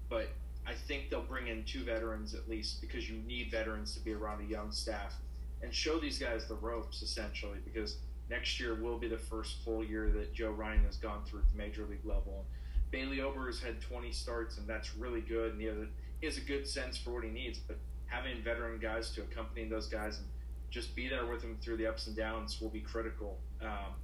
but 0.10 0.30
I 0.66 0.74
think 0.74 1.10
they'll 1.10 1.22
bring 1.22 1.48
in 1.48 1.64
two 1.64 1.84
veterans 1.84 2.34
at 2.34 2.50
least 2.50 2.82
because 2.82 3.10
you 3.10 3.18
need 3.28 3.52
veterans 3.52 3.94
to 3.96 4.00
be 4.00 4.14
around 4.14 4.42
a 4.42 4.46
young 4.46 4.72
staff 4.72 5.16
and 5.62 5.74
show 5.74 6.00
these 6.00 6.20
guys 6.20 6.48
the 6.48 6.56
ropes 6.56 7.02
essentially 7.02 7.60
because 7.64 7.98
next 8.30 8.60
year 8.60 8.76
will 8.76 8.98
be 8.98 9.08
the 9.08 9.18
first 9.18 9.64
full 9.64 9.84
year 9.84 10.10
that 10.10 10.34
Joe 10.34 10.52
Ryan 10.52 10.84
has 10.86 10.98
gone 10.98 11.24
through 11.26 11.40
at 11.40 11.52
the 11.52 11.58
major 11.58 11.86
league 11.86 12.06
level. 12.06 12.46
Bailey 12.92 13.22
Ober 13.22 13.48
has 13.48 13.60
had 13.60 13.82
20 13.82 14.12
starts, 14.12 14.58
and 14.58 14.68
that's 14.68 14.96
really 14.96 15.22
good. 15.22 15.54
And 15.54 15.62
he 15.62 15.68
has, 15.68 15.78
a, 15.78 15.88
he 16.20 16.28
has 16.28 16.38
a 16.38 16.42
good 16.42 16.68
sense 16.68 16.98
for 16.98 17.12
what 17.12 17.24
he 17.24 17.30
needs. 17.32 17.58
But 17.58 17.78
having 18.06 18.42
veteran 18.44 18.80
guys 18.80 19.12
to 19.16 19.22
accompany 19.22 19.68
those 19.68 19.88
guys 19.88 20.20
and 20.20 20.28
just 20.70 20.96
be 20.96 21.08
there 21.08 21.26
with 21.26 21.44
him 21.44 21.58
through 21.62 21.78
the 21.78 21.88
ups 21.88 22.08
and 22.08 22.16
downs 22.16 22.62
will 22.62 22.70
be 22.70 22.82
critical. 22.82 23.40
Um, 23.62 23.96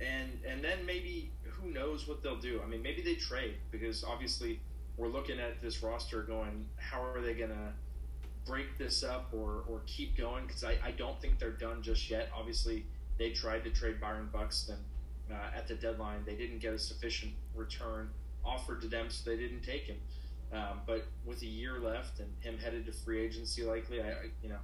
and 0.00 0.30
and 0.46 0.62
then 0.62 0.84
maybe 0.86 1.30
who 1.44 1.70
knows 1.70 2.06
what 2.06 2.22
they'll 2.22 2.40
do? 2.40 2.60
I 2.64 2.68
mean, 2.68 2.82
maybe 2.82 3.02
they 3.02 3.14
trade 3.14 3.56
because 3.70 4.04
obviously 4.04 4.60
we're 4.96 5.08
looking 5.08 5.38
at 5.38 5.60
this 5.62 5.82
roster 5.82 6.22
going, 6.22 6.66
how 6.76 7.02
are 7.02 7.20
they 7.20 7.34
to 7.34 7.72
break 8.44 8.78
this 8.78 9.04
up 9.04 9.28
or, 9.32 9.62
or 9.68 9.82
keep 9.86 10.16
going? 10.16 10.46
Because 10.46 10.64
I, 10.64 10.76
I 10.84 10.90
don't 10.90 11.20
think 11.20 11.38
they're 11.38 11.50
done 11.50 11.82
just 11.82 12.10
yet. 12.10 12.30
Obviously, 12.36 12.84
they 13.16 13.30
tried 13.30 13.62
to 13.64 13.70
trade 13.70 14.00
Byron 14.00 14.28
Buxton 14.32 14.78
uh, 15.30 15.56
at 15.56 15.68
the 15.68 15.74
deadline. 15.74 16.24
They 16.26 16.34
didn't 16.34 16.58
get 16.58 16.74
a 16.74 16.78
sufficient 16.78 17.32
return 17.54 18.10
offered 18.44 18.80
to 18.82 18.88
them, 18.88 19.08
so 19.08 19.30
they 19.30 19.36
didn't 19.36 19.62
take 19.62 19.82
him. 19.82 19.98
Um, 20.52 20.80
but 20.86 21.06
with 21.24 21.42
a 21.42 21.46
year 21.46 21.78
left 21.78 22.20
and 22.20 22.30
him 22.40 22.58
headed 22.58 22.86
to 22.86 22.92
free 22.92 23.20
agency, 23.20 23.64
likely, 23.64 24.02
I, 24.02 24.08
I 24.08 24.14
you 24.42 24.48
know, 24.48 24.58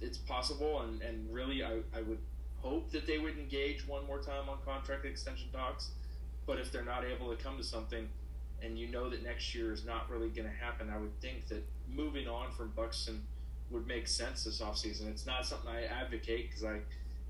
it's 0.00 0.18
possible. 0.18 0.82
And, 0.82 1.02
and 1.02 1.32
really, 1.32 1.62
I, 1.62 1.80
I 1.94 2.02
would 2.02 2.18
hope 2.64 2.90
that 2.90 3.06
they 3.06 3.18
would 3.18 3.38
engage 3.38 3.86
one 3.86 4.06
more 4.06 4.18
time 4.18 4.48
on 4.48 4.56
contract 4.64 5.04
extension 5.04 5.48
talks. 5.52 5.90
But 6.46 6.58
if 6.58 6.72
they're 6.72 6.84
not 6.84 7.04
able 7.04 7.34
to 7.34 7.42
come 7.42 7.56
to 7.58 7.62
something, 7.62 8.08
and 8.62 8.78
you 8.78 8.88
know 8.88 9.10
that 9.10 9.22
next 9.22 9.54
year 9.54 9.72
is 9.72 9.84
not 9.84 10.10
really 10.10 10.28
going 10.28 10.48
to 10.48 10.54
happen, 10.54 10.90
I 10.90 10.98
would 10.98 11.20
think 11.20 11.48
that 11.48 11.62
moving 11.88 12.26
on 12.26 12.52
from 12.52 12.70
Buxton 12.74 13.22
would 13.70 13.86
make 13.86 14.08
sense 14.08 14.44
this 14.44 14.60
offseason. 14.60 15.08
It's 15.08 15.26
not 15.26 15.44
something 15.46 15.68
I 15.68 15.84
advocate 15.84 16.48
because 16.48 16.64
I 16.64 16.80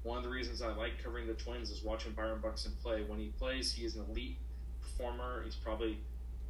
one 0.05 0.19
of 0.19 0.25
the 0.25 0.31
reasons 0.31 0.61
I 0.61 0.69
like 0.75 1.03
covering 1.03 1.27
the 1.27 1.33
Twins 1.33 1.71
is 1.71 1.83
watching 1.83 2.13
Byron 2.13 2.41
Buxton 2.43 2.73
play. 2.83 3.05
When 3.07 3.19
he 3.19 3.29
plays, 3.39 3.73
he 3.73 3.87
is 3.87 3.97
an 3.97 4.05
elite 4.11 4.37
performer. 4.83 5.43
He's 5.45 5.55
probably 5.55 5.99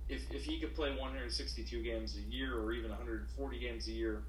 if, 0.08 0.30
if 0.30 0.44
he 0.44 0.58
could 0.60 0.74
play 0.74 0.90
162 0.90 1.82
games 1.82 2.16
a 2.16 2.34
year 2.34 2.58
or 2.58 2.72
even 2.72 2.90
140 2.90 3.58
games 3.58 3.88
a 3.88 3.92
year, 3.92 4.22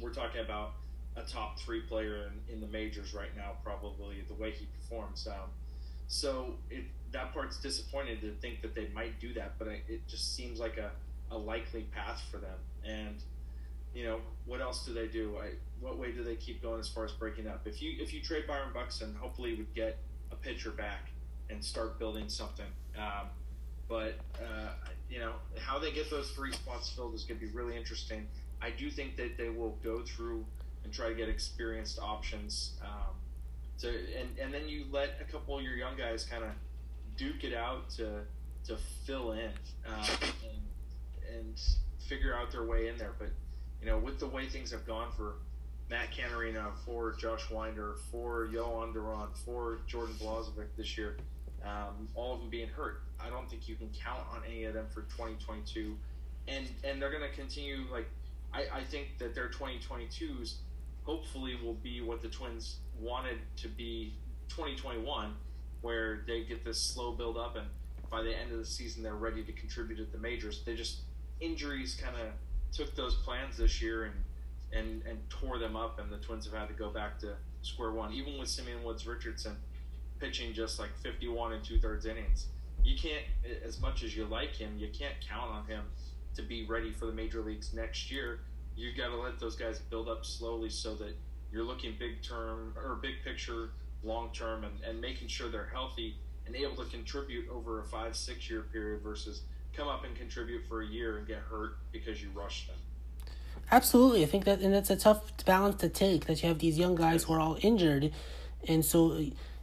we're 0.00 0.12
talking 0.12 0.40
about 0.40 0.74
a 1.16 1.22
top 1.22 1.58
three 1.60 1.80
player 1.82 2.30
in, 2.48 2.54
in 2.54 2.60
the 2.60 2.66
majors 2.66 3.14
right 3.14 3.34
now, 3.36 3.52
probably 3.62 4.22
the 4.28 4.34
way 4.34 4.50
he 4.50 4.66
performs. 4.80 5.26
Um, 5.26 5.50
so 6.08 6.54
it, 6.70 6.84
that 7.12 7.32
part's 7.32 7.58
disappointed 7.60 8.20
to 8.22 8.32
think 8.40 8.62
that 8.62 8.74
they 8.74 8.88
might 8.94 9.20
do 9.20 9.32
that, 9.34 9.58
but 9.58 9.68
it 9.68 10.06
just 10.08 10.34
seems 10.34 10.58
like 10.58 10.76
a, 10.76 10.90
a 11.30 11.38
likely 11.38 11.82
path 11.94 12.22
for 12.30 12.38
them. 12.38 12.58
And 12.84 13.16
you 13.94 14.04
know, 14.04 14.20
what 14.44 14.60
else 14.60 14.84
do 14.84 14.92
they 14.92 15.06
do? 15.06 15.36
I, 15.40 15.50
what 15.80 15.98
way 15.98 16.10
do 16.10 16.24
they 16.24 16.34
keep 16.34 16.60
going 16.60 16.80
as 16.80 16.88
far 16.88 17.04
as 17.04 17.12
breaking 17.12 17.46
up? 17.46 17.62
If 17.64 17.80
you 17.80 17.94
if 18.00 18.12
you 18.12 18.20
trade 18.20 18.46
Byron 18.46 18.70
Buxton, 18.74 19.14
hopefully 19.14 19.50
you 19.50 19.58
would 19.58 19.74
get 19.74 19.98
a 20.32 20.34
pitcher 20.34 20.70
back 20.70 21.10
and 21.48 21.64
start 21.64 21.98
building 21.98 22.28
something. 22.28 22.66
Um, 22.98 23.28
but 23.88 24.14
uh, 24.40 24.70
you 25.08 25.20
know 25.20 25.32
how 25.60 25.78
they 25.78 25.92
get 25.92 26.10
those 26.10 26.30
three 26.30 26.52
spots 26.52 26.90
filled 26.90 27.14
is 27.14 27.24
going 27.24 27.38
to 27.38 27.46
be 27.46 27.52
really 27.52 27.76
interesting. 27.76 28.26
I 28.60 28.70
do 28.70 28.90
think 28.90 29.16
that 29.16 29.36
they 29.36 29.50
will 29.50 29.78
go 29.84 30.02
through 30.02 30.44
and 30.84 30.92
try 30.92 31.08
to 31.08 31.14
get 31.14 31.28
experienced 31.28 31.98
options. 31.98 32.74
Um, 32.82 33.14
to 33.80 33.88
and, 33.88 34.38
and 34.38 34.54
then 34.54 34.68
you 34.68 34.84
let 34.90 35.18
a 35.20 35.24
couple 35.24 35.56
of 35.58 35.64
your 35.64 35.74
young 35.74 35.96
guys 35.96 36.24
kind 36.24 36.44
of 36.44 36.50
duke 37.16 37.44
it 37.44 37.54
out 37.54 37.90
to 37.90 38.20
to 38.66 38.76
fill 39.04 39.32
in 39.32 39.50
uh, 39.86 40.06
and, 40.20 41.36
and 41.36 41.60
figure 42.08 42.34
out 42.34 42.50
their 42.50 42.64
way 42.64 42.88
in 42.88 42.96
there. 42.96 43.12
But 43.18 43.28
you 43.80 43.86
know, 43.86 43.98
with 43.98 44.18
the 44.18 44.26
way 44.26 44.46
things 44.46 44.70
have 44.70 44.86
gone 44.86 45.10
for 45.16 45.34
Matt 45.90 46.12
Canterino, 46.12 46.72
for 46.84 47.12
Josh 47.12 47.50
Winder, 47.50 47.96
for 48.10 48.48
Jhoan 48.52 48.94
Duran, 48.94 49.28
for 49.44 49.80
Jordan 49.86 50.14
Balazovic 50.18 50.68
this 50.76 50.96
year, 50.96 51.18
um, 51.62 52.08
all 52.14 52.34
of 52.34 52.40
them 52.40 52.48
being 52.48 52.68
hurt, 52.68 53.02
I 53.20 53.28
don't 53.28 53.48
think 53.48 53.68
you 53.68 53.74
can 53.74 53.90
count 53.90 54.22
on 54.32 54.42
any 54.46 54.64
of 54.64 54.74
them 54.74 54.86
for 54.88 55.02
2022. 55.02 55.96
And 56.46 56.66
and 56.84 57.00
they're 57.00 57.10
going 57.10 57.28
to 57.28 57.36
continue 57.36 57.84
like 57.90 58.08
I, 58.52 58.78
I 58.78 58.84
think 58.84 59.18
that 59.18 59.34
their 59.34 59.48
2022s 59.48 60.54
hopefully 61.04 61.56
will 61.62 61.74
be 61.74 62.00
what 62.00 62.20
the 62.20 62.28
Twins 62.28 62.78
wanted 62.98 63.38
to 63.56 63.68
be 63.68 64.14
2021 64.48 65.34
where 65.80 66.24
they 66.26 66.42
get 66.44 66.64
this 66.64 66.80
slow 66.80 67.12
build 67.12 67.36
up 67.36 67.56
and 67.56 67.66
by 68.10 68.22
the 68.22 68.34
end 68.36 68.52
of 68.52 68.58
the 68.58 68.64
season 68.64 69.02
they're 69.02 69.14
ready 69.14 69.42
to 69.42 69.52
contribute 69.52 70.00
at 70.00 70.12
the 70.12 70.18
majors. 70.18 70.62
They 70.64 70.74
just 70.74 71.00
injuries 71.40 72.00
kind 72.02 72.16
of 72.16 72.28
took 72.72 72.94
those 72.96 73.16
plans 73.16 73.56
this 73.56 73.82
year 73.82 74.04
and 74.04 74.14
and 74.72 75.02
and 75.06 75.18
tore 75.30 75.58
them 75.58 75.76
up, 75.76 76.00
and 76.00 76.10
the 76.10 76.18
Twins 76.18 76.46
have 76.46 76.54
had 76.54 76.68
to 76.68 76.74
go 76.74 76.90
back 76.90 77.18
to 77.20 77.34
square 77.62 77.92
one. 77.92 78.12
Even 78.12 78.38
with 78.38 78.48
Simeon 78.48 78.82
Woods 78.82 79.06
Richardson 79.06 79.56
pitching 80.20 80.52
just 80.52 80.78
like 80.78 80.90
51 81.02 81.52
and 81.52 81.64
two 81.64 81.78
thirds 81.78 82.06
innings, 82.06 82.46
you 82.82 82.96
can't 82.96 83.24
as 83.64 83.80
much 83.80 84.02
as 84.02 84.16
you 84.16 84.24
like 84.26 84.54
him, 84.54 84.76
you 84.78 84.88
can't 84.88 85.14
count 85.28 85.50
on 85.50 85.66
him 85.66 85.84
to 86.34 86.42
be 86.42 86.66
ready 86.66 86.92
for 86.92 87.06
the 87.06 87.12
major 87.12 87.40
leagues 87.40 87.72
next 87.72 88.10
year. 88.10 88.40
You 88.76 88.92
got 88.96 89.08
to 89.08 89.16
let 89.16 89.38
those 89.38 89.56
guys 89.56 89.78
build 89.78 90.08
up 90.08 90.24
slowly 90.24 90.70
so 90.70 90.94
that 90.96 91.14
you're 91.52 91.64
looking 91.64 91.94
big 91.98 92.22
term 92.22 92.74
or 92.76 92.96
big 92.96 93.22
picture 93.24 93.70
long 94.02 94.30
term 94.32 94.64
and, 94.64 94.74
and 94.86 95.00
making 95.00 95.28
sure 95.28 95.48
they're 95.48 95.70
healthy 95.72 96.16
and 96.46 96.54
able 96.56 96.76
to 96.84 96.90
contribute 96.90 97.48
over 97.48 97.80
a 97.80 97.84
five, 97.84 98.16
six 98.16 98.50
year 98.50 98.62
period 98.72 99.02
versus 99.02 99.42
come 99.76 99.88
up 99.88 100.04
and 100.04 100.14
contribute 100.16 100.62
for 100.68 100.82
a 100.82 100.86
year 100.86 101.18
and 101.18 101.26
get 101.26 101.38
hurt 101.38 101.76
because 101.92 102.22
you 102.22 102.28
rushed 102.34 102.68
them. 102.68 102.76
Absolutely. 103.70 104.22
I 104.22 104.26
think 104.26 104.44
that, 104.44 104.60
and 104.60 104.74
that's 104.74 104.90
a 104.90 104.96
tough 104.96 105.44
balance 105.44 105.80
to 105.80 105.88
take 105.88 106.26
that 106.26 106.42
you 106.42 106.48
have 106.48 106.58
these 106.58 106.78
young 106.78 106.94
guys 106.94 107.24
who 107.24 107.32
are 107.32 107.40
all 107.40 107.58
injured. 107.62 108.12
And 108.68 108.84
so 108.84 109.18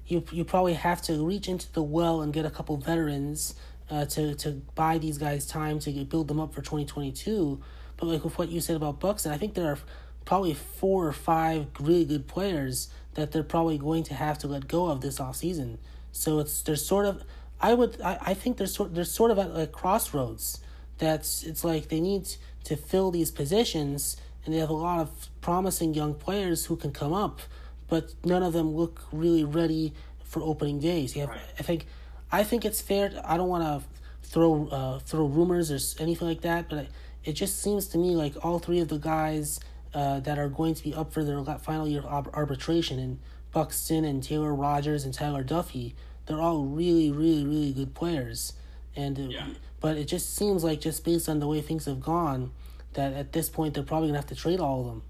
you, 0.07 0.23
you 0.31 0.43
probably 0.43 0.73
have 0.73 1.01
to 1.03 1.25
reach 1.25 1.47
into 1.47 1.71
the 1.71 1.83
well 1.83 2.21
and 2.21 2.33
get 2.33 2.45
a 2.45 2.49
couple 2.49 2.77
veterans 2.77 3.55
uh, 3.89 4.05
to, 4.05 4.33
to 4.35 4.61
buy 4.75 4.97
these 4.97 5.17
guys 5.17 5.45
time 5.45 5.79
to 5.79 5.91
build 6.05 6.27
them 6.27 6.39
up 6.39 6.53
for 6.53 6.61
2022. 6.61 7.55
But 7.57 7.63
like 8.01 8.23
with 8.23 8.37
what 8.37 8.49
you 8.49 8.61
said 8.61 8.75
about 8.75 8.99
Bucks, 8.99 9.25
and 9.25 9.33
I 9.33 9.37
think 9.37 9.53
there 9.53 9.67
are 9.67 9.79
probably 10.25 10.53
four 10.53 11.07
or 11.07 11.13
five 11.13 11.67
really 11.79 12.05
good 12.05 12.27
players 12.27 12.89
that 13.15 13.31
they're 13.31 13.43
probably 13.43 13.77
going 13.77 14.03
to 14.03 14.13
have 14.13 14.37
to 14.39 14.47
let 14.47 14.67
go 14.67 14.87
of 14.87 15.01
this 15.01 15.19
off 15.19 15.35
season. 15.35 15.77
So 16.11 16.39
it's 16.39 16.61
they're 16.61 16.75
sort 16.75 17.05
of 17.05 17.23
I 17.59 17.73
would 17.73 18.01
I, 18.01 18.17
I 18.21 18.33
think 18.33 18.57
there's 18.57 18.73
sort 18.73 18.93
there's 18.93 19.11
sort 19.11 19.31
of 19.31 19.39
at 19.39 19.55
a 19.55 19.67
crossroads. 19.67 20.59
That's 20.97 21.43
it's 21.43 21.63
like 21.63 21.89
they 21.89 21.99
need 21.99 22.27
to 22.65 22.75
fill 22.75 23.11
these 23.11 23.31
positions 23.31 24.17
and 24.45 24.53
they 24.53 24.59
have 24.59 24.69
a 24.69 24.73
lot 24.73 24.99
of 24.99 25.29
promising 25.41 25.93
young 25.93 26.13
players 26.13 26.65
who 26.65 26.75
can 26.75 26.91
come 26.91 27.13
up, 27.13 27.41
but 27.87 28.13
none 28.23 28.43
of 28.43 28.53
them 28.53 28.75
look 28.75 29.01
really 29.11 29.43
ready 29.43 29.93
for 30.23 30.41
opening 30.41 30.79
days. 30.79 31.15
You 31.15 31.21
have 31.21 31.29
right. 31.29 31.41
I 31.59 31.63
think 31.63 31.85
I 32.31 32.43
think 32.43 32.65
it's 32.65 32.81
fair. 32.81 33.09
To, 33.09 33.31
I 33.31 33.37
don't 33.37 33.49
want 33.49 33.63
to 33.63 33.87
throw 34.29 34.67
uh, 34.67 34.99
throw 34.99 35.25
rumors 35.25 35.71
or 35.71 36.01
anything 36.01 36.27
like 36.27 36.41
that, 36.41 36.69
but 36.69 36.87
it 37.23 37.33
just 37.33 37.61
seems 37.61 37.87
to 37.87 37.97
me 37.97 38.15
like 38.15 38.33
all 38.43 38.59
three 38.59 38.79
of 38.79 38.87
the 38.87 38.97
guys 38.97 39.59
uh, 39.93 40.19
that 40.21 40.39
are 40.39 40.49
going 40.49 40.73
to 40.73 40.83
be 40.83 40.93
up 40.93 41.13
for 41.13 41.23
their 41.23 41.43
final 41.59 41.87
year 41.87 42.01
of 42.01 42.27
arbitration, 42.33 42.99
and 42.99 43.19
Buxton 43.51 44.05
and 44.05 44.23
Taylor 44.23 44.55
Rogers 44.55 45.03
and 45.03 45.13
Tyler 45.13 45.43
Duffey, 45.43 45.93
they're 46.25 46.41
all 46.41 46.63
really, 46.63 47.11
really, 47.11 47.45
really 47.45 47.73
good 47.73 47.93
players. 47.93 48.53
And 48.95 49.17
uh, 49.17 49.23
yeah. 49.23 49.47
but 49.79 49.97
it 49.97 50.05
just 50.05 50.35
seems 50.35 50.63
like 50.63 50.81
just 50.81 51.03
based 51.03 51.29
on 51.29 51.39
the 51.39 51.47
way 51.47 51.61
things 51.61 51.85
have 51.85 52.01
gone, 52.01 52.51
that 52.93 53.13
at 53.13 53.33
this 53.33 53.49
point 53.49 53.73
they're 53.73 53.83
probably 53.83 54.09
gonna 54.09 54.19
have 54.19 54.27
to 54.27 54.35
trade 54.35 54.59
all 54.59 54.81
of 54.81 54.85
them. 54.87 55.03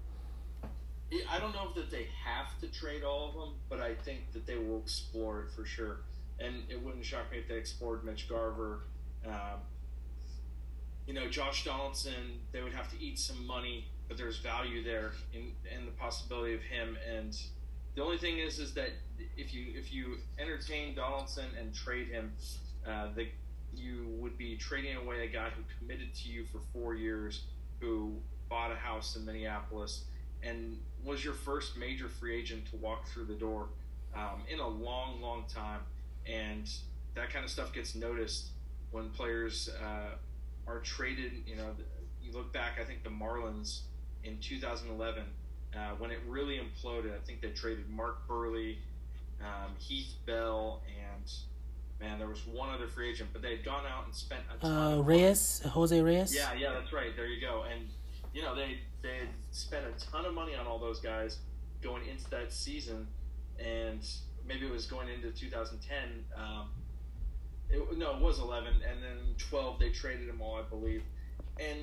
I 1.30 1.38
don't 1.38 1.52
know 1.52 1.68
if 1.68 1.74
that 1.74 1.90
they 1.90 2.08
have 2.24 2.58
to 2.60 2.68
trade 2.68 3.02
all 3.02 3.28
of 3.28 3.34
them, 3.34 3.54
but 3.68 3.80
I 3.80 3.94
think 3.94 4.32
that 4.32 4.46
they 4.46 4.56
will 4.56 4.78
explore 4.78 5.42
it 5.42 5.50
for 5.50 5.64
sure. 5.64 6.00
And 6.40 6.62
it 6.68 6.82
wouldn't 6.82 7.04
shock 7.04 7.30
me 7.30 7.38
if 7.38 7.48
they 7.48 7.56
explored 7.56 8.04
Mitch 8.04 8.28
Garver. 8.28 8.80
Um, 9.26 9.60
you 11.06 11.14
know, 11.14 11.28
Josh 11.28 11.64
Donaldson, 11.64 12.40
they 12.52 12.62
would 12.62 12.72
have 12.72 12.90
to 12.90 13.02
eat 13.02 13.18
some 13.18 13.46
money 13.46 13.86
but 14.12 14.18
there's 14.18 14.40
value 14.40 14.84
there 14.84 15.12
in 15.32 15.52
in 15.74 15.86
the 15.86 15.92
possibility 15.92 16.52
of 16.52 16.60
him. 16.60 16.98
And 17.10 17.34
the 17.94 18.02
only 18.02 18.18
thing 18.18 18.38
is, 18.38 18.58
is 18.58 18.74
that 18.74 18.90
if 19.38 19.54
you 19.54 19.72
if 19.74 19.90
you 19.90 20.18
entertain 20.38 20.94
Donaldson 20.94 21.46
and 21.58 21.74
trade 21.74 22.08
him, 22.08 22.32
uh, 22.86 23.08
the 23.16 23.28
you 23.74 24.08
would 24.18 24.36
be 24.36 24.56
trading 24.56 24.96
away 24.96 25.24
a 25.24 25.28
guy 25.28 25.48
who 25.48 25.62
committed 25.78 26.14
to 26.14 26.28
you 26.28 26.44
for 26.44 26.60
four 26.74 26.94
years, 26.94 27.44
who 27.80 28.16
bought 28.50 28.70
a 28.70 28.74
house 28.74 29.16
in 29.16 29.24
Minneapolis, 29.24 30.04
and 30.42 30.76
was 31.02 31.24
your 31.24 31.32
first 31.32 31.78
major 31.78 32.08
free 32.08 32.38
agent 32.38 32.66
to 32.70 32.76
walk 32.76 33.08
through 33.08 33.24
the 33.24 33.34
door 33.34 33.68
um, 34.14 34.42
in 34.46 34.60
a 34.60 34.68
long, 34.68 35.22
long 35.22 35.44
time. 35.48 35.80
And 36.26 36.68
that 37.14 37.30
kind 37.32 37.46
of 37.46 37.50
stuff 37.50 37.72
gets 37.72 37.94
noticed 37.94 38.48
when 38.90 39.08
players 39.08 39.70
uh, 39.82 40.16
are 40.66 40.80
traded. 40.80 41.32
You 41.46 41.56
know, 41.56 41.70
you 42.22 42.32
look 42.32 42.52
back. 42.52 42.78
I 42.80 42.84
think 42.84 43.02
the 43.04 43.10
Marlins 43.10 43.80
in 44.24 44.38
2011 44.38 45.24
uh, 45.74 45.90
when 45.98 46.10
it 46.10 46.18
really 46.28 46.58
imploded. 46.58 47.14
I 47.14 47.20
think 47.24 47.40
they 47.40 47.50
traded 47.50 47.88
Mark 47.88 48.26
Buehrle, 48.28 48.76
um, 49.40 49.72
Heath 49.78 50.14
Bell, 50.26 50.82
and 50.86 51.32
man, 52.00 52.18
there 52.18 52.28
was 52.28 52.46
one 52.46 52.70
other 52.70 52.88
free 52.88 53.10
agent, 53.10 53.30
but 53.32 53.42
they 53.42 53.56
had 53.56 53.64
gone 53.64 53.84
out 53.86 54.04
and 54.06 54.14
spent 54.14 54.42
a 54.54 54.60
ton. 54.60 54.98
Uh, 54.98 55.02
Reyes, 55.02 55.62
Jose 55.66 56.00
Reyes. 56.00 56.34
Yeah, 56.34 56.52
yeah, 56.54 56.72
that's 56.72 56.92
right. 56.92 57.14
There 57.16 57.26
you 57.26 57.40
go. 57.40 57.64
And 57.72 57.88
you 58.34 58.42
know 58.42 58.54
they 58.54 58.78
they 59.02 59.16
had 59.18 59.28
spent 59.50 59.84
a 59.86 60.10
ton 60.10 60.24
of 60.24 60.34
money 60.34 60.54
on 60.54 60.66
all 60.66 60.78
those 60.78 61.00
guys 61.00 61.38
going 61.82 62.06
into 62.06 62.28
that 62.30 62.52
season, 62.52 63.06
and 63.58 64.06
maybe 64.46 64.66
it 64.66 64.72
was 64.72 64.86
going 64.86 65.08
into 65.08 65.30
2010. 65.30 66.24
Um, 66.36 66.68
it, 67.72 67.98
no, 67.98 68.14
it 68.14 68.20
was 68.20 68.38
11, 68.38 68.74
and 68.88 69.02
then 69.02 69.34
12 69.38 69.78
they 69.78 69.90
traded 69.90 70.28
him 70.28 70.40
all, 70.40 70.56
I 70.56 70.62
believe. 70.62 71.02
And 71.58 71.78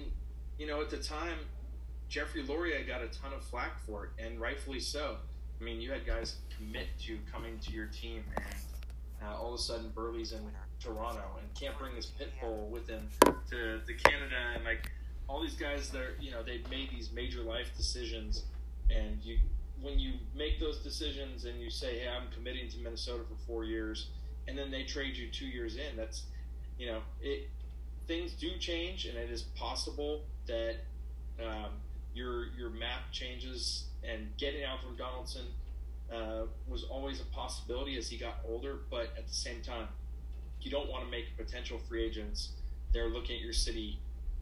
you 0.58 0.68
know, 0.68 0.82
at 0.82 0.90
the 0.90 0.98
time, 0.98 1.40
Jeffrey 2.10 2.44
Loria 2.44 2.84
got 2.86 3.02
a 3.02 3.08
ton 3.08 3.34
of 3.34 3.44
flack 3.44 3.80
for 3.86 4.06
it, 4.06 4.24
and 4.24 4.40
rightfully 4.40 4.80
so. 4.80 5.18
I 5.60 5.64
mean, 5.64 5.82
you 5.82 5.92
had 5.92 6.06
guys 6.06 6.36
commit 6.56 6.88
to 7.06 7.18
coming 7.32 7.60
to 7.60 7.72
your 7.72 7.88
team, 7.88 8.24
and 8.36 8.56
uh, 9.24 9.36
all 9.36 9.54
of 9.54 9.60
a 9.60 9.64
sudden 9.64 9.92
Buehrle's 9.96 10.32
in 10.32 10.42
Toronto 10.80 11.24
and 11.40 11.54
can't 11.54 11.78
bring 11.78 11.96
his 11.96 12.06
pit 12.06 12.32
bull 12.40 12.70
with 12.72 12.88
him 12.88 13.08
to, 13.50 13.80
to 13.80 13.94
Canada, 13.94 14.36
and 14.56 14.64
like 14.64 14.90
all 15.28 15.42
these 15.42 15.56
guys, 15.56 15.90
they're 15.90 16.16
you 16.20 16.32
know 16.32 16.44
they've 16.44 16.68
made 16.70 16.90
these 16.92 17.12
major 17.12 17.42
life 17.42 17.68
decisions, 17.76 18.44
and 18.90 19.20
you 19.24 19.38
when 19.82 19.98
you 19.98 20.14
make 20.36 20.60
those 20.60 20.80
decisions 20.80 21.46
and 21.46 21.62
you 21.62 21.70
say, 21.70 22.00
hey, 22.00 22.10
I'm 22.10 22.30
committing 22.36 22.70
to 22.70 22.78
Minnesota 22.80 23.24
for 23.24 23.36
four 23.48 23.64
years, 23.64 24.10
and 24.50 24.58
then 24.58 24.72
they 24.72 24.84
trade 24.84 25.16
you 25.16 25.30
two 25.30 25.46
years 25.46 25.76
in, 25.76 25.96
that's 25.96 26.24
you 26.78 26.88
know 26.88 27.02
it. 27.22 27.50
Things 28.08 28.32
do 28.34 28.58
change, 28.58 29.06
and 29.06 29.16
it 29.16 29.30
is 29.30 29.44
possible 29.56 30.24
that 30.48 30.78
um, 31.40 31.74
your 32.16 32.48
your 32.58 32.72
map 32.72 33.12
changes, 33.12 33.86
and 34.04 34.36
getting 34.38 34.64
out 34.64 34.80
from 34.82 34.96
Donaldson 34.96 35.46
uh, 36.12 36.46
was 36.68 36.84
always 36.86 37.22
a 37.22 37.26
possibility 37.26 37.98
as 37.98 38.10
he 38.10 38.18
got 38.18 38.40
older. 38.48 38.80
But 38.90 39.14
at 39.16 39.28
the 39.28 39.34
same 39.34 39.62
time, 39.62 39.88
you 40.62 40.72
don't 40.72 40.90
want 40.90 41.06
to 41.06 41.12
make 41.12 41.38
potential 41.38 41.80
free 41.88 42.04
agents. 42.04 42.54
They're 42.92 43.10
looking 43.10 43.36
at 43.36 43.42
your 43.42 43.54
city, 43.54 44.00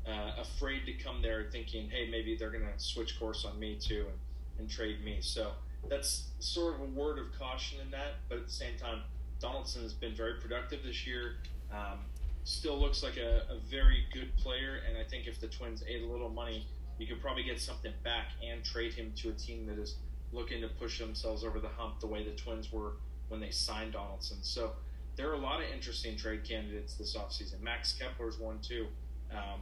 uh, 0.08 0.32
afraid 0.40 0.86
to 0.86 0.94
come 0.94 1.22
there, 1.22 1.50
thinking, 1.52 1.90
"Hey, 1.90 2.08
maybe 2.10 2.38
they're 2.38 2.52
going 2.52 2.64
to 2.66 2.80
switch 2.80 3.20
course 3.20 3.44
on 3.44 3.60
me 3.60 3.76
too 3.76 4.06
and, 4.08 4.60
and 4.60 4.70
trade 4.70 5.04
me." 5.04 5.18
So 5.20 5.52
that's 5.90 6.30
sort 6.40 6.76
of 6.76 6.82
a 6.82 6.86
word 6.86 7.20
of 7.20 7.38
caution 7.38 7.82
in 7.82 7.92
that. 7.92 8.16
But 8.30 8.38
at 8.38 8.46
the 8.46 8.54
same 8.54 8.78
time, 8.78 9.02
Donaldson 9.40 9.84
has 9.84 9.94
been 9.94 10.16
very 10.16 10.40
productive 10.40 10.84
this 10.84 11.06
year. 11.06 11.36
Um, 11.72 12.00
still 12.44 12.80
looks 12.80 13.04
like 13.04 13.18
a, 13.18 13.44
a 13.50 13.60
very 13.70 14.06
good 14.14 14.36
player, 14.38 14.82
and 14.88 14.98
I 14.98 15.04
think 15.04 15.28
if 15.28 15.40
the 15.40 15.48
Twins 15.48 15.84
ate 15.88 16.02
a 16.02 16.06
little 16.06 16.30
money, 16.30 16.66
you 16.98 17.06
could 17.06 17.22
probably 17.22 17.44
get 17.44 17.60
something 17.60 17.94
back 18.04 18.32
and 18.44 18.64
trade 18.64 18.94
him 18.94 19.12
to 19.18 19.30
a 19.30 19.34
team 19.34 19.66
that 19.68 19.78
is 19.78 19.98
looking 20.32 20.62
to 20.62 20.68
push 20.68 21.00
themselves 21.00 21.44
over 21.44 21.60
the 21.60 21.68
hump 21.68 22.00
the 22.00 22.08
way 22.08 22.24
the 22.24 22.32
Twins 22.32 22.72
were 22.72 22.94
when 23.30 23.40
they 23.40 23.52
signed 23.52 23.94
Donaldson. 23.94 24.38
So 24.42 24.72
there 25.16 25.30
are 25.30 25.34
a 25.34 25.40
lot 25.40 25.62
of 25.62 25.68
interesting 25.74 26.16
trade 26.16 26.44
candidates 26.44 26.96
this 26.96 27.16
offseason. 27.16 27.62
Max 27.62 27.94
Kepler 27.94 28.30
is 28.30 28.38
one 28.38 28.60
too. 28.62 28.88
Um, 29.32 29.62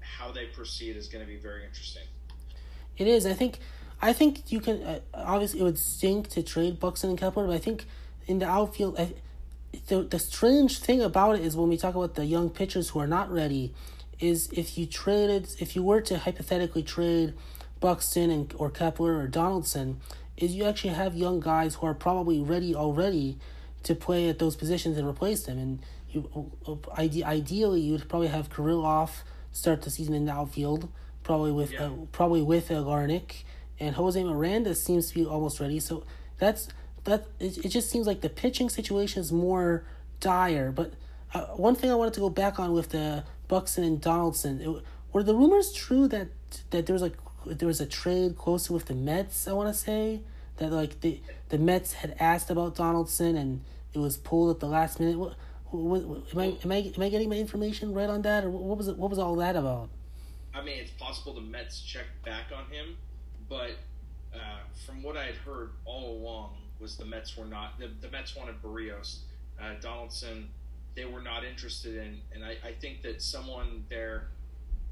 how 0.00 0.32
they 0.32 0.46
proceed 0.46 0.96
is 0.96 1.08
going 1.08 1.24
to 1.24 1.30
be 1.30 1.38
very 1.38 1.64
interesting. 1.64 2.04
It 2.96 3.06
is. 3.06 3.26
I 3.26 3.32
think. 3.32 3.58
I 4.00 4.12
think 4.12 4.52
you 4.52 4.60
can. 4.60 4.82
Uh, 4.82 5.00
obviously, 5.14 5.60
it 5.60 5.62
would 5.62 5.78
stink 5.78 6.28
to 6.30 6.42
trade 6.42 6.78
Buxton 6.78 7.10
and 7.10 7.18
Kepler, 7.18 7.46
but 7.46 7.54
I 7.54 7.58
think 7.58 7.86
in 8.26 8.38
the 8.38 8.46
outfield, 8.46 8.98
I, 8.98 9.14
the 9.88 10.02
the 10.02 10.18
strange 10.18 10.78
thing 10.78 11.00
about 11.00 11.36
it 11.36 11.42
is 11.42 11.56
when 11.56 11.68
we 11.68 11.76
talk 11.76 11.94
about 11.94 12.14
the 12.14 12.24
young 12.24 12.50
pitchers 12.50 12.90
who 12.90 13.00
are 13.00 13.06
not 13.06 13.30
ready, 13.30 13.74
is 14.20 14.48
if 14.52 14.78
you 14.78 14.86
traded, 14.86 15.48
if 15.60 15.76
you 15.76 15.82
were 15.82 16.00
to 16.02 16.18
hypothetically 16.18 16.82
trade 16.82 17.34
Buxton 17.80 18.30
and 18.30 18.54
or 18.56 18.70
Kepler 18.70 19.18
or 19.18 19.26
Donaldson, 19.26 20.00
is 20.36 20.54
you 20.54 20.64
actually 20.64 20.94
have 20.94 21.14
young 21.14 21.40
guys 21.40 21.76
who 21.76 21.86
are 21.86 21.94
probably 21.94 22.40
ready 22.40 22.74
already 22.74 23.38
to 23.82 23.94
play 23.94 24.28
at 24.28 24.38
those 24.38 24.56
positions 24.56 24.96
and 24.96 25.06
replace 25.06 25.44
them. 25.44 25.58
And 25.58 25.78
you, 26.10 26.50
ide- 26.96 27.22
ideally, 27.22 27.80
you'd 27.80 28.08
probably 28.08 28.28
have 28.28 28.48
Kirilloff 28.50 29.22
start 29.52 29.82
the 29.82 29.90
season 29.90 30.14
in 30.14 30.24
the 30.24 30.32
outfield, 30.32 30.88
probably 31.22 31.52
with 31.52 31.72
yeah. 31.72 31.86
uh, 31.86 31.90
probably 32.12 32.42
with 32.42 32.70
uh, 32.70 33.18
and 33.80 33.96
Jose 33.96 34.22
Miranda 34.22 34.74
seems 34.74 35.08
to 35.08 35.14
be 35.14 35.26
almost 35.26 35.60
ready. 35.60 35.80
So 35.80 36.04
that's 36.38 36.68
that. 37.04 37.26
It, 37.38 37.64
it 37.64 37.68
just 37.68 37.90
seems 37.90 38.06
like 38.06 38.20
the 38.20 38.28
pitching 38.28 38.68
situation 38.68 39.20
is 39.20 39.32
more 39.32 39.84
dire. 40.20 40.72
But 40.72 40.92
uh, 41.32 41.46
one 41.56 41.74
thing 41.74 41.90
I 41.90 41.94
wanted 41.94 42.14
to 42.14 42.20
go 42.20 42.30
back 42.30 42.58
on 42.58 42.72
with 42.72 42.90
the 42.90 43.24
Buxton 43.48 43.84
and 43.84 44.00
Donaldson, 44.00 44.60
it, 44.60 44.82
were 45.12 45.22
the 45.22 45.34
rumors 45.34 45.72
true 45.72 46.08
that 46.08 46.28
that 46.70 46.86
there 46.86 46.94
was 46.94 47.02
like 47.02 47.16
there 47.46 47.68
was 47.68 47.80
a 47.80 47.86
trade 47.86 48.36
closer 48.36 48.72
with 48.72 48.86
the 48.86 48.94
Mets? 48.94 49.46
I 49.48 49.52
want 49.52 49.72
to 49.72 49.78
say 49.78 50.22
that 50.56 50.70
like 50.70 51.00
the 51.00 51.20
the 51.48 51.58
Mets 51.58 51.94
had 51.94 52.16
asked 52.18 52.50
about 52.50 52.74
Donaldson 52.74 53.36
and 53.36 53.62
it 53.92 53.98
was 53.98 54.16
pulled 54.16 54.50
at 54.50 54.60
the 54.60 54.66
last 54.66 54.98
minute. 55.00 55.18
What, 55.18 55.36
what, 55.70 56.02
am 56.32 56.38
I 56.38 56.56
am 56.62 56.72
I 56.72 56.92
am 56.94 57.02
I 57.02 57.08
getting 57.08 57.28
my 57.28 57.36
information 57.36 57.94
right 57.94 58.08
on 58.08 58.22
that, 58.22 58.44
or 58.44 58.50
what 58.50 58.78
was 58.78 58.88
it? 58.88 58.96
What 58.96 59.10
was 59.10 59.18
all 59.18 59.36
that 59.36 59.56
about? 59.56 59.88
I 60.54 60.62
mean, 60.62 60.78
it's 60.78 60.92
possible 60.92 61.34
the 61.34 61.40
Mets 61.40 61.80
checked 61.80 62.24
back 62.24 62.52
on 62.56 62.64
him, 62.72 62.96
but 63.48 63.72
uh, 64.32 64.60
from 64.86 65.02
what 65.02 65.16
I 65.16 65.24
had 65.24 65.34
heard 65.36 65.70
all 65.84 66.16
along 66.16 66.56
was 66.80 66.96
the 66.96 67.04
Mets 67.04 67.36
were 67.36 67.44
not 67.44 67.78
the, 67.78 67.90
the 68.00 68.10
Mets 68.10 68.36
wanted 68.36 68.60
Berrios, 68.62 69.18
uh, 69.60 69.74
Donaldson. 69.80 70.48
They 70.94 71.04
were 71.04 71.22
not 71.22 71.44
interested 71.44 71.96
in, 71.96 72.20
and 72.32 72.44
I, 72.44 72.56
I 72.64 72.72
think 72.80 73.02
that 73.02 73.20
someone 73.20 73.84
there 73.88 74.28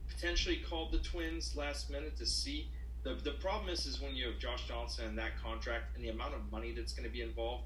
potentially 0.09 0.57
called 0.68 0.92
the 0.92 0.99
Twins 0.99 1.55
last 1.57 1.90
minute 1.90 2.16
to 2.16 2.27
see. 2.27 2.68
The, 3.05 3.14
the 3.14 3.33
problem 3.33 3.68
is 3.68 3.87
is 3.87 4.01
when 4.01 4.14
you 4.14 4.27
have 4.27 4.38
Josh 4.38 4.68
Donaldson 4.68 5.07
and 5.07 5.18
that 5.18 5.33
contract 5.42 5.97
and 5.97 6.05
the 6.05 6.11
amount 6.11 6.35
of 6.35 6.40
money 6.51 6.73
that's 6.73 6.92
going 6.92 7.09
to 7.09 7.12
be 7.12 7.23
involved. 7.23 7.64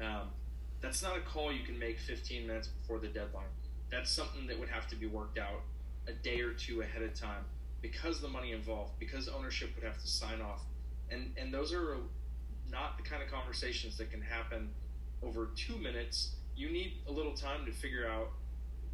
Um, 0.00 0.28
that's 0.80 1.02
not 1.02 1.16
a 1.16 1.20
call 1.20 1.52
you 1.52 1.64
can 1.64 1.78
make 1.78 1.98
15 1.98 2.46
minutes 2.46 2.68
before 2.68 2.98
the 2.98 3.08
deadline. 3.08 3.48
That's 3.90 4.10
something 4.10 4.46
that 4.46 4.58
would 4.58 4.68
have 4.68 4.86
to 4.88 4.96
be 4.96 5.06
worked 5.06 5.38
out 5.38 5.62
a 6.06 6.12
day 6.12 6.40
or 6.40 6.52
two 6.52 6.82
ahead 6.82 7.02
of 7.02 7.14
time 7.14 7.44
because 7.82 8.20
the 8.20 8.28
money 8.28 8.52
involved, 8.52 8.92
because 8.98 9.28
ownership 9.28 9.70
would 9.74 9.84
have 9.84 10.00
to 10.00 10.06
sign 10.06 10.40
off. 10.40 10.62
And 11.10 11.32
and 11.36 11.52
those 11.52 11.72
are 11.72 11.96
not 12.70 12.96
the 12.96 13.02
kind 13.02 13.22
of 13.22 13.30
conversations 13.30 13.96
that 13.98 14.10
can 14.10 14.20
happen 14.20 14.70
over 15.22 15.50
2 15.56 15.76
minutes. 15.78 16.36
You 16.56 16.70
need 16.70 16.94
a 17.08 17.12
little 17.12 17.34
time 17.34 17.64
to 17.66 17.72
figure 17.72 18.08
out 18.08 18.28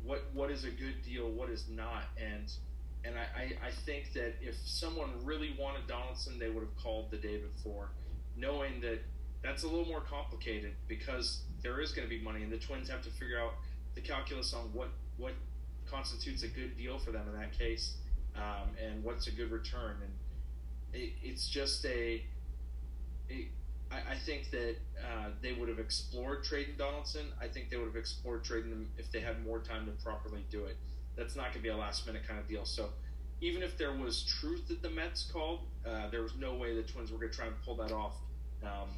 what 0.05 0.25
what 0.33 0.51
is 0.51 0.65
a 0.65 0.71
good 0.71 1.03
deal, 1.05 1.31
what 1.31 1.49
is 1.49 1.67
not. 1.69 2.05
And 2.17 2.51
and 3.05 3.17
I, 3.17 3.41
I, 3.41 3.69
I 3.69 3.71
think 3.71 4.13
that 4.15 4.35
if 4.41 4.57
someone 4.65 5.11
really 5.25 5.57
wanted 5.59 5.87
Donaldson, 5.87 6.39
they 6.39 6.49
would 6.51 6.63
have 6.63 6.77
called 6.77 7.11
the 7.11 7.17
day 7.17 7.39
before, 7.39 7.91
knowing 8.37 8.81
that 8.81 9.01
that's 9.43 9.65
a 9.65 9.67
little 9.67 9.87
more 9.87 10.01
complicated 10.01 10.75
because 10.87 11.43
there 11.63 11.81
is 11.81 11.93
going 11.93 12.09
to 12.09 12.11
be 12.11 12.23
money, 12.23 12.43
and 12.43 12.53
the 12.53 12.59
Twins 12.59 12.89
have 12.89 13.03
to 13.03 13.11
figure 13.11 13.41
out 13.41 13.55
the 13.95 14.01
calculus 14.01 14.55
on 14.55 14.73
what 14.73 14.89
what 15.17 15.33
constitutes 15.91 16.43
a 16.43 16.49
good 16.49 16.77
deal 16.77 16.99
for 16.99 17.11
them 17.11 17.27
in 17.33 17.41
that 17.41 17.57
case, 17.57 17.97
um, 18.37 18.71
and 18.83 19.03
what's 19.03 19.27
a 19.27 19.33
good 19.33 19.51
return. 19.51 19.97
And 20.03 21.03
it, 21.03 21.13
it's 21.23 21.49
just 21.49 21.85
a, 21.85 22.23
a 23.31 23.49
I, 23.93 24.13
I 24.13 24.17
think 24.17 24.51
that 24.51 24.77
uh, 24.99 25.29
they 25.43 25.53
would 25.53 25.69
have 25.69 25.79
explored 25.79 26.45
trading 26.45 26.75
Donaldson. 26.77 27.27
I 27.41 27.49
think 27.49 27.71
they 27.71 27.77
would 27.77 27.89
have 27.89 27.97
explored 27.97 28.45
trading 28.45 28.71
them 28.71 28.89
if 28.99 29.11
they 29.13 29.21
had 29.21 29.45
more 29.45 29.61
time 29.61 29.87
to 29.87 29.93
properly 30.05 30.45
do 30.51 30.65
it. 30.65 30.77
That's 31.17 31.37
not 31.37 31.47
going 31.47 31.57
to 31.57 31.63
be 31.63 31.69
a 31.69 31.77
last 31.77 32.07
minute 32.07 32.23
kind 32.27 32.41
of 32.41 32.49
deal. 32.49 32.65
So 32.65 32.89
even 33.41 33.63
if 33.63 33.77
there 33.77 33.93
was 33.93 34.25
truth 34.41 34.69
that 34.69 34.83
the 34.83 34.91
Mets 34.91 35.31
called, 35.31 35.61
uh, 35.87 36.09
there 36.11 36.23
was 36.23 36.35
no 36.37 36.55
way 36.55 36.75
the 36.75 36.83
Twins 36.83 37.13
were 37.13 37.19
going 37.19 37.31
to 37.31 37.37
try 37.37 37.47
and 37.47 37.55
pull 37.65 37.77
that 37.77 37.93
off. 37.93 38.15
Um, 38.63 38.89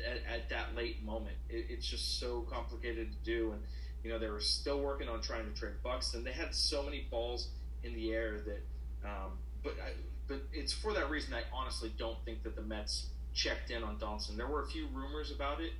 at, 0.00 0.18
at 0.32 0.48
that 0.50 0.74
late 0.76 1.02
moment. 1.04 1.36
It, 1.48 1.66
it's 1.68 1.86
just 1.86 2.18
so 2.18 2.46
complicated 2.50 3.12
to 3.12 3.18
do, 3.24 3.52
and 3.52 3.62
you 4.02 4.10
know 4.10 4.18
they 4.18 4.28
were 4.28 4.40
still 4.40 4.80
working 4.80 5.08
on 5.08 5.20
trying 5.20 5.44
to 5.44 5.58
trade 5.58 5.74
Buxton. 5.82 6.24
They 6.24 6.32
had 6.32 6.54
so 6.54 6.82
many 6.82 7.06
balls 7.10 7.48
in 7.82 7.94
the 7.94 8.12
air 8.12 8.40
that, 8.40 9.08
um, 9.08 9.32
but 9.62 9.74
I, 9.84 9.92
but 10.28 10.42
it's 10.52 10.72
for 10.72 10.92
that 10.92 11.10
reason 11.10 11.34
I 11.34 11.42
honestly 11.52 11.92
don't 11.98 12.18
think 12.24 12.42
that 12.44 12.56
the 12.56 12.62
Mets 12.62 13.06
checked 13.34 13.70
in 13.70 13.82
on 13.82 13.98
Donaldson. 13.98 14.36
There 14.36 14.46
were 14.46 14.62
a 14.62 14.66
few 14.66 14.86
rumors 14.88 15.30
about 15.30 15.60
it, 15.60 15.72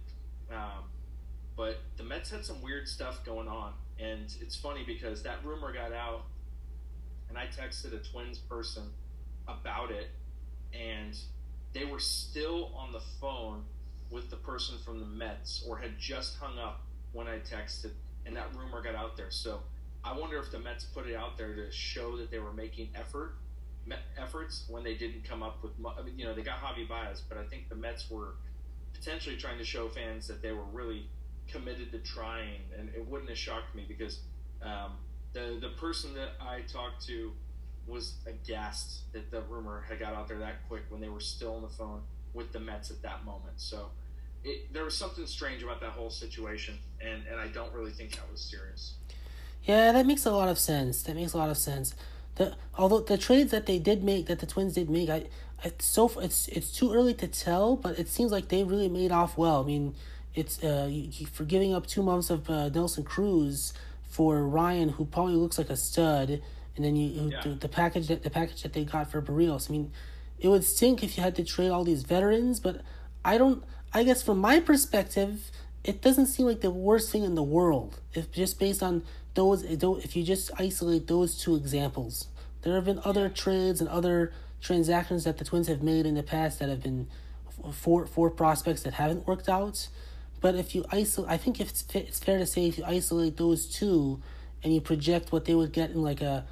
um, 0.51 0.85
but 1.57 1.79
the 1.97 2.03
Mets 2.03 2.31
had 2.31 2.45
some 2.45 2.63
weird 2.63 2.89
stuff 2.89 3.25
going 3.25 3.49
on, 3.49 3.73
and 3.99 4.35
it's 4.41 4.57
funny 4.57 4.85
because 4.87 5.23
that 5.23 5.45
rumor 5.45 5.73
got 5.73 5.93
out, 5.93 6.23
and 7.29 7.39
I 7.39 7.47
texted 7.47 7.95
a 7.95 7.99
Twins 8.13 8.39
person 8.39 8.85
about 9.49 9.91
it, 9.91 10.09
and 10.73 11.19
they 11.73 11.85
were 11.85 12.01
still 12.01 12.73
on 12.77 12.93
the 12.93 13.03
phone 13.21 13.65
with 14.11 14.31
the 14.31 14.37
person 14.37 14.77
from 14.85 15.01
the 15.01 15.07
Mets 15.07 15.65
or 15.67 15.79
had 15.79 15.99
just 15.99 16.37
hung 16.39 16.59
up 16.59 16.83
when 17.13 17.27
I 17.27 17.39
texted, 17.39 17.93
and 18.27 18.37
that 18.37 18.55
rumor 18.55 18.83
got 18.83 18.95
out 18.95 19.17
there. 19.17 19.31
So 19.31 19.61
I 20.05 20.17
wonder 20.19 20.39
if 20.39 20.51
the 20.51 20.59
Mets 20.59 20.85
put 20.85 21.07
it 21.07 21.17
out 21.17 21.39
there 21.39 21.55
to 21.55 21.71
show 21.71 22.17
that 22.19 22.31
they 22.31 22.39
were 22.39 22.53
making 22.53 22.91
effort 22.95 23.35
efforts 24.19 24.65
when 24.69 24.83
they 24.83 24.95
didn't 24.95 25.25
come 25.25 25.43
up 25.43 25.63
with. 25.63 25.73
I 25.99 26.03
mean, 26.03 26.19
you 26.19 26.25
know, 26.25 26.35
they 26.35 26.43
got 26.43 26.59
Javi 26.59 26.89
Baez, 26.89 27.23
but 27.29 27.39
I 27.39 27.45
think 27.45 27.69
the 27.69 27.75
Mets 27.75 28.11
were 28.11 28.35
potentially 28.95 29.37
trying 29.37 29.59
to 29.59 29.65
show 29.65 29.89
fans 29.89 30.29
that 30.29 30.43
they 30.43 30.53
were 30.53 30.65
really 30.73 31.07
committed 31.49 31.91
to 31.93 31.99
trying, 31.99 32.61
and 32.79 32.89
it 32.95 33.07
wouldn't 33.07 33.29
have 33.29 33.39
shocked 33.39 33.75
me 33.75 33.85
because 33.87 34.21
um, 34.63 34.93
the 35.33 35.59
the 35.61 35.71
person 35.81 36.15
that 36.15 36.31
I 36.41 36.61
talked 36.63 37.05
to 37.07 37.33
was 37.87 38.15
aghast 38.27 39.13
that 39.13 39.31
the 39.31 39.43
rumor 39.43 39.85
had 39.89 39.99
got 39.99 40.15
out 40.15 40.29
there 40.29 40.39
that 40.39 40.69
quick 40.69 40.83
when 40.89 41.01
they 41.01 41.09
were 41.09 41.21
still 41.21 41.57
on 41.57 41.63
the 41.63 41.69
phone 41.69 42.03
with 42.33 42.53
the 42.53 42.61
Mets 42.61 42.91
at 42.91 43.03
that 43.03 43.25
moment. 43.25 43.55
So 43.57 43.91
it, 44.45 44.73
there 44.73 44.85
was 44.85 44.97
something 44.97 45.27
strange 45.27 45.63
about 45.63 45.81
that 45.81 45.91
whole 45.91 46.11
situation, 46.11 46.79
and, 47.01 47.23
and 47.31 47.41
I 47.41 47.49
don't 47.49 47.73
really 47.73 47.91
think 47.91 48.13
that 48.13 48.31
was 48.31 48.41
serious. 48.41 48.95
Yeah, 49.65 49.93
that 49.93 50.07
makes 50.07 50.27
a 50.27 50.31
lot 50.31 50.49
of 50.49 50.59
sense. 50.59 51.03
That 51.03 51.15
makes 51.15 51.35
a 51.35 51.39
lot 51.39 51.51
of 51.51 51.57
sense. 51.57 51.95
The 52.37 52.57
although 52.77 53.01
the 53.01 53.19
trades 53.19 53.51
that 53.51 53.67
they 53.67 53.79
did 53.79 54.03
make, 54.03 54.27
that 54.27 54.41
the 54.41 54.47
Twins 54.47 54.75
did 54.75 54.89
make, 54.89 55.11
I 55.11 55.27
it's 55.65 55.85
so 55.85 56.11
it's 56.21 56.49
it's 56.49 56.73
too 56.73 56.93
early 56.93 57.15
to 57.15 57.29
tell, 57.29 57.77
but 57.77 57.99
it 57.99 58.09
seems 58.09 58.33
like 58.33 58.49
they 58.49 58.65
really 58.65 58.89
made 58.89 59.13
off 59.13 59.37
well. 59.37 59.63
I 59.63 59.67
mean, 59.67 59.95
it's 60.35 60.63
uh, 60.63 60.89
you, 60.91 61.27
for 61.27 61.45
giving 61.45 61.75
up 61.75 61.87
two 61.87 62.03
months 62.03 62.31
of 62.31 62.49
uh, 62.51 62.69
Nelson 62.69 63.05
Cruz 63.05 63.73
for 64.09 64.47
Ryan, 64.47 64.91
who 64.91 65.05
probably 65.05 65.35
looks 65.35 65.59
like 65.59 65.71
a 65.71 65.77
stud, 65.77 66.43
and 66.77 66.85
then 66.85 66.97
you 66.97 67.31
yeah. 67.31 67.41
the, 67.43 67.51
the, 67.51 67.69
package 67.69 68.09
that 68.09 68.23
the 68.23 68.31
package 68.31 68.63
that 68.63 68.73
they 68.73 68.85
got 68.85 69.11
for 69.11 69.23
Berrios. 69.23 69.71
I 69.71 69.73
mean, 69.73 69.93
it 70.39 70.49
would 70.49 70.65
stink 70.65 71.03
if 71.03 71.17
you 71.17 71.23
had 71.23 71.37
to 71.37 71.45
trade 71.45 71.71
all 71.71 71.85
these 71.85 72.03
veterans, 72.03 72.61
but 72.61 72.81
I 73.25 73.39
don't. 73.39 73.63
I 73.95 74.05
guess 74.05 74.23
from 74.23 74.39
my 74.39 74.59
perspective, 74.59 75.51
it 75.85 76.01
doesn't 76.01 76.27
seem 76.27 76.47
like 76.47 76.61
the 76.61 76.71
worst 76.71 77.11
thing 77.11 77.25
in 77.25 77.35
the 77.35 77.43
world. 77.43 78.01
If 78.15 78.33
just 78.33 78.59
based 78.59 78.83
on 78.83 79.05
those, 79.35 79.63
if 79.63 80.17
you 80.17 80.23
just 80.23 80.51
isolate 80.59 81.07
those 81.07 81.39
two 81.39 81.57
examples, 81.57 82.29
there 82.63 82.75
have 82.75 82.85
been 82.85 83.01
other 83.05 83.29
trades 83.29 83.81
and 83.81 83.89
other 83.89 84.33
transactions 84.61 85.25
that 85.25 85.39
the 85.39 85.45
Twins 85.45 85.69
have 85.69 85.83
made 85.83 86.07
in 86.07 86.15
the 86.15 86.23
past 86.23 86.59
that 86.59 86.69
have 86.69 86.83
been 86.83 87.09
for 87.73 88.07
for 88.07 88.31
prospects 88.31 88.83
that 88.83 88.95
haven't 88.95 89.27
worked 89.27 89.49
out. 89.49 89.89
But 90.41 90.55
if 90.57 90.75
you 90.75 90.85
isolate, 90.91 91.31
I 91.31 91.37
think 91.37 91.61
it's, 91.61 91.85
it's 91.95 92.19
fair 92.19 92.39
to 92.39 92.47
say 92.47 92.67
if 92.67 92.79
you 92.79 92.85
isolate 92.85 93.37
those 93.37 93.67
two, 93.67 94.21
and 94.63 94.75
you 94.75 94.81
project 94.81 95.33
what 95.33 95.45
they 95.45 95.55
would 95.55 95.73
get 95.73 95.91
in 95.91 96.03
like 96.03 96.21
a, 96.21 96.45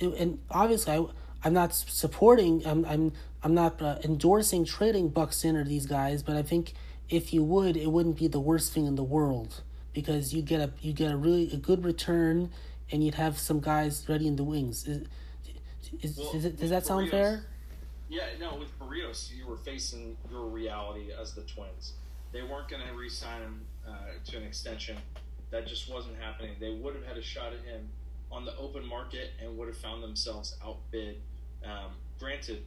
and 0.00 0.38
obviously 0.50 0.92
I 0.94 1.04
I'm 1.44 1.52
not 1.52 1.74
supporting 1.74 2.66
I'm 2.66 2.84
I'm 2.84 3.12
I'm 3.42 3.54
not 3.54 3.82
uh, 3.82 3.98
endorsing 4.04 4.64
trading 4.64 5.08
Buxton 5.08 5.56
or 5.56 5.64
these 5.64 5.86
guys, 5.86 6.22
but 6.22 6.36
I 6.36 6.42
think 6.42 6.74
if 7.08 7.34
you 7.34 7.42
would, 7.42 7.76
it 7.76 7.90
wouldn't 7.90 8.16
be 8.16 8.28
the 8.28 8.40
worst 8.40 8.72
thing 8.72 8.86
in 8.86 8.94
the 8.94 9.02
world 9.02 9.62
because 9.92 10.32
you 10.34 10.42
get 10.42 10.60
a 10.60 10.72
you 10.80 10.92
get 10.92 11.12
a 11.12 11.16
really 11.16 11.50
a 11.52 11.56
good 11.56 11.84
return, 11.84 12.50
and 12.90 13.04
you'd 13.04 13.14
have 13.14 13.38
some 13.38 13.60
guys 13.60 14.04
ready 14.08 14.26
in 14.26 14.36
the 14.36 14.44
wings. 14.44 14.86
Is, 14.86 15.06
is, 16.00 16.18
well, 16.18 16.30
is 16.34 16.44
it, 16.44 16.58
does 16.58 16.70
that 16.70 16.86
sound 16.86 17.10
fair? 17.10 17.44
Yeah, 18.08 18.26
no. 18.38 18.56
With 18.56 18.78
Berrios, 18.78 19.34
you 19.34 19.46
were 19.46 19.56
facing 19.56 20.16
your 20.30 20.46
reality 20.46 21.10
as 21.18 21.34
the 21.34 21.42
Twins. 21.42 21.94
They 22.32 22.42
weren't 22.42 22.68
going 22.68 22.86
to 22.86 22.94
re-sign 22.94 23.42
him 23.42 23.60
uh, 23.86 23.92
to 24.26 24.36
an 24.36 24.42
extension. 24.42 24.96
That 25.50 25.66
just 25.66 25.90
wasn't 25.90 26.16
happening. 26.18 26.52
They 26.60 26.70
would 26.70 26.94
have 26.94 27.04
had 27.04 27.16
a 27.16 27.22
shot 27.22 27.52
at 27.52 27.64
him 27.64 27.88
on 28.30 28.44
the 28.46 28.56
open 28.56 28.86
market 28.86 29.30
and 29.40 29.56
would 29.58 29.68
have 29.68 29.76
found 29.76 30.02
themselves 30.02 30.56
outbid. 30.64 31.16
Um, 31.64 31.92
granted, 32.18 32.62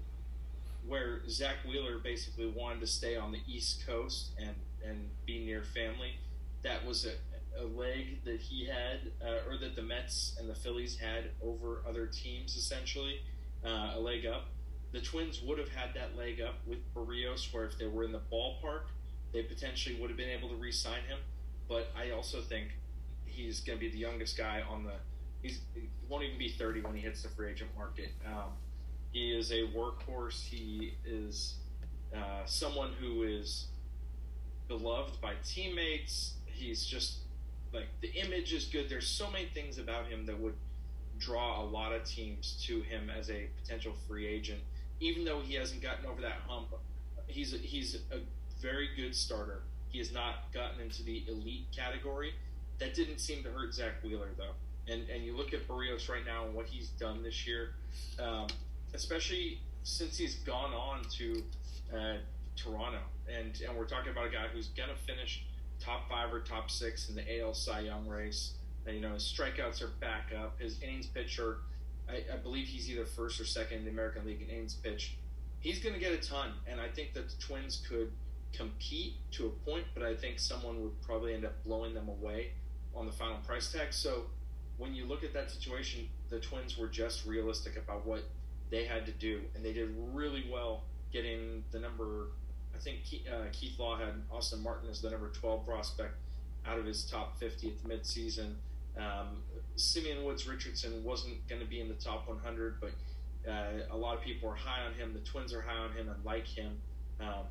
where 0.87 1.21
Zack 1.27 1.57
Wheeler 1.67 1.97
basically 1.97 2.47
wanted 2.47 2.79
to 2.81 2.87
stay 2.87 3.15
on 3.15 3.31
the 3.31 3.39
East 3.47 3.85
Coast 3.87 4.31
and, 4.37 4.55
and 4.87 5.09
be 5.25 5.43
near 5.43 5.63
family, 5.63 6.19
that 6.65 6.85
was 6.85 7.05
a, 7.05 7.63
a 7.63 7.65
leg 7.65 8.23
that 8.25 8.41
he 8.41 8.65
had, 8.65 9.11
uh, 9.21 9.49
or 9.49 9.57
that 9.57 9.75
the 9.75 9.81
Mets 9.81 10.35
and 10.39 10.49
the 10.49 10.55
Phillies 10.55 10.97
had 10.97 11.25
over 11.41 11.83
other 11.87 12.07
teams, 12.07 12.57
essentially, 12.57 13.21
uh, 13.63 13.93
a 13.95 13.99
leg 13.99 14.25
up. 14.25 14.47
The 14.91 14.99
Twins 14.99 15.41
would 15.41 15.59
have 15.59 15.69
had 15.69 15.93
that 15.93 16.17
leg 16.17 16.41
up 16.41 16.55
with 16.65 16.79
Berrios, 16.93 17.53
where 17.53 17.65
if 17.65 17.77
they 17.77 17.85
were 17.85 18.03
in 18.03 18.11
the 18.11 18.21
ballpark, 18.31 18.85
they 19.31 19.43
potentially 19.43 19.95
would 20.01 20.09
have 20.09 20.17
been 20.17 20.29
able 20.29 20.49
to 20.49 20.55
re-sign 20.55 21.03
him. 21.07 21.19
But 21.69 21.91
I 21.97 22.11
also 22.11 22.41
think 22.41 22.69
he's 23.25 23.59
going 23.59 23.77
to 23.77 23.85
be 23.85 23.91
the 23.91 23.97
youngest 23.97 24.37
guy 24.37 24.61
on 24.67 24.83
the. 24.83 24.93
He's, 25.41 25.59
he 25.75 25.89
won't 26.09 26.23
even 26.23 26.39
be 26.39 26.49
30 26.49 26.81
when 26.81 26.95
he 26.95 27.01
hits 27.01 27.21
the 27.21 27.29
free 27.29 27.51
agent 27.51 27.69
market. 27.77 28.09
Um, 28.25 28.53
he 29.11 29.31
is 29.31 29.51
a 29.51 29.67
workhorse. 29.67 30.43
He 30.43 30.95
is 31.05 31.55
uh, 32.15 32.45
someone 32.45 32.91
who 32.99 33.23
is 33.23 33.67
beloved 34.67 35.21
by 35.21 35.33
teammates. 35.43 36.33
He's 36.55 36.85
just 36.85 37.17
like 37.73 37.87
the 38.01 38.11
image 38.13 38.53
is 38.53 38.65
good. 38.65 38.89
There's 38.89 39.07
so 39.07 39.29
many 39.29 39.45
things 39.53 39.77
about 39.77 40.07
him 40.07 40.25
that 40.25 40.39
would 40.39 40.55
draw 41.19 41.61
a 41.61 41.65
lot 41.65 41.93
of 41.93 42.03
teams 42.05 42.61
to 42.65 42.81
him 42.81 43.09
as 43.09 43.29
a 43.29 43.47
potential 43.61 43.93
free 44.07 44.25
agent. 44.25 44.59
Even 44.99 45.25
though 45.25 45.41
he 45.41 45.55
hasn't 45.55 45.81
gotten 45.81 46.05
over 46.05 46.21
that 46.21 46.39
hump, 46.47 46.67
he's 47.27 47.53
a, 47.53 47.57
he's 47.57 47.95
a 48.11 48.19
very 48.61 48.89
good 48.95 49.13
starter. 49.13 49.61
He 49.89 49.99
has 49.99 50.11
not 50.11 50.51
gotten 50.53 50.81
into 50.81 51.03
the 51.03 51.23
elite 51.27 51.67
category. 51.75 52.33
That 52.79 52.93
didn't 52.93 53.19
seem 53.19 53.43
to 53.43 53.49
hurt 53.51 53.73
Zack 53.73 54.03
Wheeler 54.03 54.29
though. 54.37 54.53
And 54.91 55.09
and 55.09 55.23
you 55.23 55.35
look 55.35 55.53
at 55.53 55.67
Berrios 55.67 56.09
right 56.09 56.25
now 56.25 56.45
and 56.45 56.53
what 56.53 56.67
he's 56.67 56.89
done 56.89 57.23
this 57.23 57.45
year. 57.47 57.71
Um, 58.19 58.47
especially 58.93 59.59
since 59.83 60.17
he's 60.17 60.35
gone 60.35 60.73
on 60.73 61.03
to 61.17 61.43
uh, 61.93 62.17
Toronto, 62.55 62.99
and 63.29 63.59
and 63.67 63.77
we're 63.77 63.85
talking 63.85 64.11
about 64.11 64.27
a 64.27 64.29
guy 64.29 64.47
who's 64.53 64.67
gonna 64.69 64.95
finish 65.05 65.45
top 65.85 66.09
five 66.09 66.33
or 66.33 66.39
top 66.39 66.71
six 66.71 67.09
in 67.09 67.15
the 67.15 67.41
AL 67.41 67.53
Cy 67.53 67.81
Young 67.81 68.07
race. 68.07 68.53
And, 68.85 68.95
you 68.95 69.01
know, 69.01 69.13
his 69.13 69.23
strikeouts 69.23 69.81
are 69.81 69.91
back 69.99 70.31
up. 70.37 70.59
His 70.59 70.81
innings 70.81 71.07
pitcher, 71.07 71.57
I, 72.09 72.23
I 72.33 72.37
believe 72.37 72.67
he's 72.67 72.89
either 72.89 73.05
first 73.05 73.39
or 73.39 73.45
second 73.45 73.79
in 73.79 73.85
the 73.85 73.91
American 73.91 74.25
League 74.25 74.41
in 74.41 74.49
innings 74.49 74.75
pitch. 74.75 75.17
He's 75.59 75.81
going 75.81 75.95
to 75.95 75.99
get 75.99 76.11
a 76.11 76.17
ton, 76.17 76.51
and 76.67 76.79
I 76.79 76.87
think 76.89 77.13
that 77.13 77.29
the 77.29 77.35
Twins 77.37 77.83
could 77.89 78.11
compete 78.53 79.15
to 79.31 79.47
a 79.47 79.49
point, 79.69 79.85
but 79.93 80.03
I 80.03 80.15
think 80.15 80.39
someone 80.39 80.81
would 80.81 81.01
probably 81.01 81.33
end 81.33 81.45
up 81.45 81.63
blowing 81.63 81.93
them 81.93 82.07
away 82.07 82.51
on 82.95 83.05
the 83.05 83.11
final 83.11 83.37
price 83.37 83.71
tag. 83.71 83.87
So 83.91 84.25
when 84.77 84.93
you 84.93 85.05
look 85.05 85.23
at 85.23 85.33
that 85.33 85.51
situation, 85.51 86.07
the 86.29 86.39
Twins 86.39 86.77
were 86.77 86.87
just 86.87 87.25
realistic 87.25 87.77
about 87.77 88.05
what 88.05 88.23
they 88.69 88.85
had 88.85 89.05
to 89.05 89.11
do, 89.11 89.41
and 89.55 89.63
they 89.63 89.73
did 89.73 89.89
really 90.13 90.45
well 90.51 90.83
getting 91.11 91.63
the 91.71 91.79
number. 91.79 92.27
I 92.75 92.81
think 92.81 92.99
uh, 93.31 93.45
Keith 93.51 93.79
Law 93.79 93.97
had 93.97 94.13
Austin 94.31 94.61
Martin 94.61 94.89
as 94.89 95.01
the 95.01 95.09
number 95.09 95.29
12 95.29 95.65
prospect 95.65 96.15
out 96.67 96.77
of 96.77 96.85
his 96.85 97.05
top 97.05 97.39
50 97.39 97.69
at 97.69 97.83
the 97.83 97.89
midseason. 97.89 98.53
Um, 98.97 99.43
Simeon 99.75 100.23
Woods 100.23 100.47
Richardson 100.47 101.03
wasn't 101.03 101.47
going 101.47 101.61
to 101.61 101.67
be 101.67 101.79
in 101.79 101.87
the 101.87 101.95
top 101.95 102.27
100, 102.27 102.79
but 102.79 102.91
uh, 103.49 103.83
a 103.91 103.97
lot 103.97 104.15
of 104.15 104.21
people 104.21 104.49
are 104.49 104.55
high 104.55 104.85
on 104.85 104.93
him. 104.93 105.13
The 105.13 105.19
Twins 105.19 105.53
are 105.53 105.61
high 105.61 105.77
on 105.77 105.91
him 105.91 106.09
and 106.09 106.23
like 106.25 106.47
him. 106.47 106.77
Um, 107.19 107.45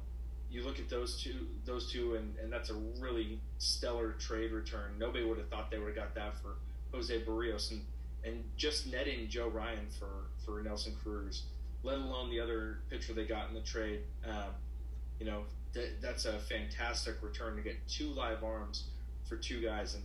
you 0.50 0.64
look 0.64 0.78
at 0.78 0.88
those 0.88 1.20
two, 1.20 1.46
those 1.64 1.90
two, 1.90 2.14
and, 2.14 2.34
and 2.42 2.52
that's 2.52 2.70
a 2.70 2.74
really 3.00 3.40
stellar 3.58 4.12
trade 4.12 4.52
return. 4.52 4.92
Nobody 4.98 5.24
would 5.24 5.38
have 5.38 5.48
thought 5.48 5.70
they 5.70 5.78
would 5.78 5.88
have 5.88 5.96
got 5.96 6.14
that 6.14 6.40
for 6.40 6.56
Jose 6.92 7.22
Berrios 7.22 7.70
and 7.70 7.80
and 8.24 8.42
just 8.56 8.90
netting 8.90 9.28
Joe 9.28 9.48
Ryan 9.48 9.86
for 9.98 10.28
for 10.44 10.62
Nelson 10.62 10.94
Cruz, 11.02 11.42
let 11.82 11.98
alone 11.98 12.30
the 12.30 12.40
other 12.40 12.78
pitcher 12.88 13.12
they 13.12 13.24
got 13.24 13.48
in 13.48 13.54
the 13.54 13.60
trade. 13.60 14.00
Um, 14.26 14.54
you 15.24 15.30
know, 15.30 15.44
th- 15.72 15.92
that's 16.02 16.26
a 16.26 16.38
fantastic 16.38 17.14
return 17.22 17.56
to 17.56 17.62
get 17.62 17.76
two 17.88 18.08
live 18.08 18.44
arms 18.44 18.84
for 19.26 19.36
two 19.36 19.62
guys, 19.62 19.94
and 19.94 20.04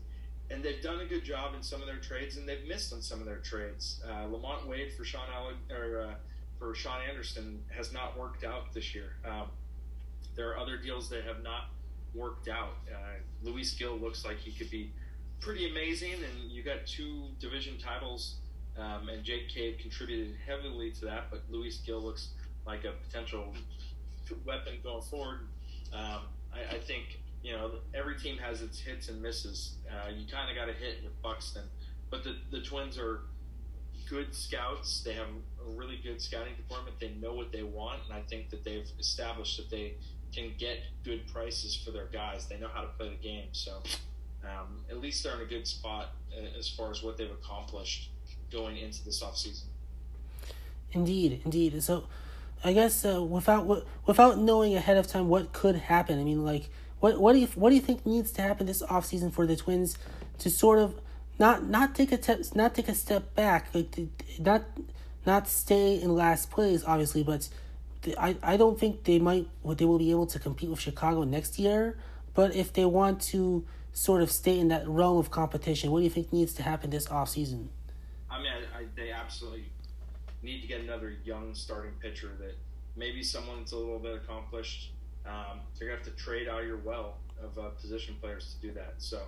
and 0.52 0.64
they've 0.64 0.82
done 0.82 1.02
a 1.02 1.06
good 1.06 1.24
job 1.24 1.54
in 1.54 1.62
some 1.62 1.82
of 1.82 1.88
their 1.88 1.98
trades, 1.98 2.38
and 2.38 2.48
they've 2.48 2.66
missed 2.68 2.94
on 2.94 3.02
some 3.02 3.20
of 3.20 3.26
their 3.26 3.38
trades. 3.38 4.02
Uh, 4.04 4.26
LaMonte 4.26 4.66
Wade 4.66 4.94
for 4.98 5.04
Sean 5.04 5.28
Alec- 5.32 5.78
or 5.78 6.02
uh, 6.02 6.14
for 6.58 6.74
Shaun 6.74 7.02
Anderson 7.08 7.62
has 7.70 7.94
not 7.94 8.18
worked 8.18 8.44
out 8.44 8.74
this 8.74 8.96
year. 8.96 9.12
Um, 9.26 9.48
there 10.36 10.50
are 10.50 10.58
other 10.58 10.78
deals 10.78 11.10
that 11.10 11.24
have 11.26 11.44
not 11.44 11.66
worked 12.16 12.48
out. 12.48 12.78
Uh, 12.92 13.20
Luis 13.44 13.74
Gil 13.76 13.98
looks 13.98 14.26
like 14.26 14.38
he 14.38 14.52
could 14.52 14.72
be 14.72 14.92
pretty 15.40 15.70
amazing, 15.70 16.14
and 16.14 16.50
you 16.50 16.64
got 16.64 16.88
two 16.88 17.26
division 17.40 17.78
titles 17.78 18.38
um, 18.78 19.10
and 19.10 19.24
Jake 19.24 19.50
Cave 19.50 19.78
contributed 19.80 20.36
heavily 20.48 20.92
to 20.92 21.06
that, 21.06 21.26
but 21.30 21.42
Luis 21.50 21.78
Gil 21.86 22.02
looks 22.02 22.30
like 22.66 22.86
a 22.86 22.94
potential 23.08 23.54
weapon 24.46 24.74
going 24.84 25.04
forward. 25.04 25.48
Um, 25.94 26.22
I, 26.54 26.76
I, 26.76 26.80
think 26.80 27.20
you 27.44 27.54
know 27.54 27.72
every 27.94 28.18
team 28.18 28.38
has 28.38 28.62
its 28.62 28.80
hits 28.80 29.10
and 29.10 29.22
misses. 29.22 29.76
Uh, 29.89 30.10
you 30.10 30.26
kind 30.28 30.50
of 30.50 30.56
got 30.56 30.65
to 30.65 30.74
hit 30.74 31.04
with 31.04 31.20
Buxton, 31.22 31.63
but 32.10 32.24
the 32.24 32.36
the 32.52 32.62
Twins 32.62 32.98
are 32.98 33.22
good 34.10 34.34
scouts. 34.34 35.02
They 35.02 35.13
have 35.13 35.28
a 35.28 35.70
really 35.72 36.00
good 36.04 36.22
scouting 36.22 36.56
department. 36.56 37.00
They 37.00 37.12
know 37.22 37.34
what 37.34 37.52
they 37.52 37.63
want, 37.63 38.02
and 38.06 38.13
I 38.13 38.22
think 38.22 38.50
that 38.50 38.63
they've 38.63 38.89
established 39.00 39.58
that 39.58 39.70
they 39.70 39.96
can 40.34 40.54
get 40.58 40.78
good 41.04 41.28
prices 41.32 41.76
for 41.76 41.92
their 41.92 42.08
guys. 42.08 42.48
They 42.48 42.60
know 42.60 42.70
how 42.72 42.82
to 42.82 42.88
play 42.88 43.10
the 43.10 43.28
game, 43.28 43.48
so 43.52 43.82
um, 44.44 44.84
at 44.89 45.00
least 45.00 45.24
they're 45.24 45.36
in 45.36 45.42
a 45.42 45.46
good 45.46 45.68
spot 45.68 46.10
uh, 46.36 46.58
as 46.58 46.70
far 46.70 46.92
as 46.92 47.04
what 47.04 47.18
they've 47.18 47.32
accomplished 47.32 48.10
going 48.52 48.78
into 48.78 49.04
this 49.04 49.22
off 49.22 49.38
season. 49.38 49.68
Indeed, 50.92 51.42
indeed. 51.46 51.82
So, 51.84 52.06
I 52.63 52.74
guess 52.74 53.06
uh, 53.06 53.24
without 53.24 53.86
without 54.06 54.38
knowing 54.38 54.76
ahead 54.76 54.98
of 54.98 55.08
time 55.08 55.30
what 55.30 55.54
could 55.54 55.76
happen, 55.76 56.19
I 56.19 56.24
mean, 56.24 56.43
like, 56.43 56.69
what 57.00 57.19
what 57.19 57.34
do 57.34 57.39
you 57.39 57.48
what 57.56 57.69
do 57.69 57.76
you 57.76 57.82
think 57.82 58.06
needs 58.06 58.32
to 58.32 58.41
happen 58.41 58.67
this 58.67 58.82
off 58.82 59.06
season 59.06 59.32
for 59.32 59.48
the 59.48 59.56
Twins 59.56 59.98
to 60.39 60.50
sort 60.50 60.80
of 60.80 61.00
not 61.39 61.65
not 61.65 61.95
take 61.95 62.12
a 62.12 62.17
te- 62.17 62.43
not 62.56 62.76
take 62.76 62.89
a 62.89 62.95
step 62.95 63.34
back, 63.34 63.74
like 63.74 63.91
to, 63.91 64.10
not 64.39 64.63
not 65.26 65.48
stay 65.48 66.02
in 66.02 66.15
last 66.15 66.52
place, 66.52 66.84
obviously, 66.86 67.24
but 67.24 67.48
I 68.17 68.36
I 68.43 68.58
don't 68.58 68.78
think 68.78 69.06
they 69.06 69.19
might 69.19 69.48
they 69.63 69.86
will 69.86 70.00
be 70.00 70.12
able 70.12 70.28
to 70.28 70.39
compete 70.39 70.69
with 70.69 70.82
Chicago 70.82 71.24
next 71.24 71.60
year. 71.60 71.98
But 72.34 72.56
if 72.56 72.74
they 72.74 72.86
want 72.86 73.22
to 73.34 73.65
sort 73.93 74.22
of 74.22 74.32
stay 74.32 74.60
in 74.60 74.67
that 74.67 74.88
realm 74.88 75.17
of 75.17 75.32
competition, 75.32 75.91
what 75.91 76.00
do 76.00 76.04
you 76.04 76.10
think 76.10 76.32
needs 76.32 76.54
to 76.54 76.63
happen 76.63 76.89
this 76.89 77.10
off 77.10 77.30
season? 77.30 77.69
I 78.30 78.38
mean, 78.41 78.52
I, 78.52 78.80
I, 78.80 78.86
they 78.95 79.12
absolutely 79.12 79.72
need 80.41 80.62
to 80.62 80.67
get 80.67 80.82
another 80.82 81.13
young 81.23 81.54
starting 81.54 81.91
pitcher 81.99 82.32
that 82.39 82.56
maybe 82.95 83.23
someone 83.23 83.60
that's 83.60 83.71
a 83.71 83.78
little 83.78 83.99
bit 83.99 84.15
accomplished. 84.15 84.91
Um, 85.25 85.62
they're 85.78 85.89
gonna 85.89 86.04
have 86.04 86.08
to 86.08 86.23
trade 86.23 86.47
out 86.47 86.63
your 86.63 86.78
well 86.78 87.17
of 87.41 87.58
uh, 87.58 87.69
position 87.69 88.15
players 88.21 88.56
to 88.56 88.67
do 88.67 88.73
that. 88.73 88.95
So 88.97 89.21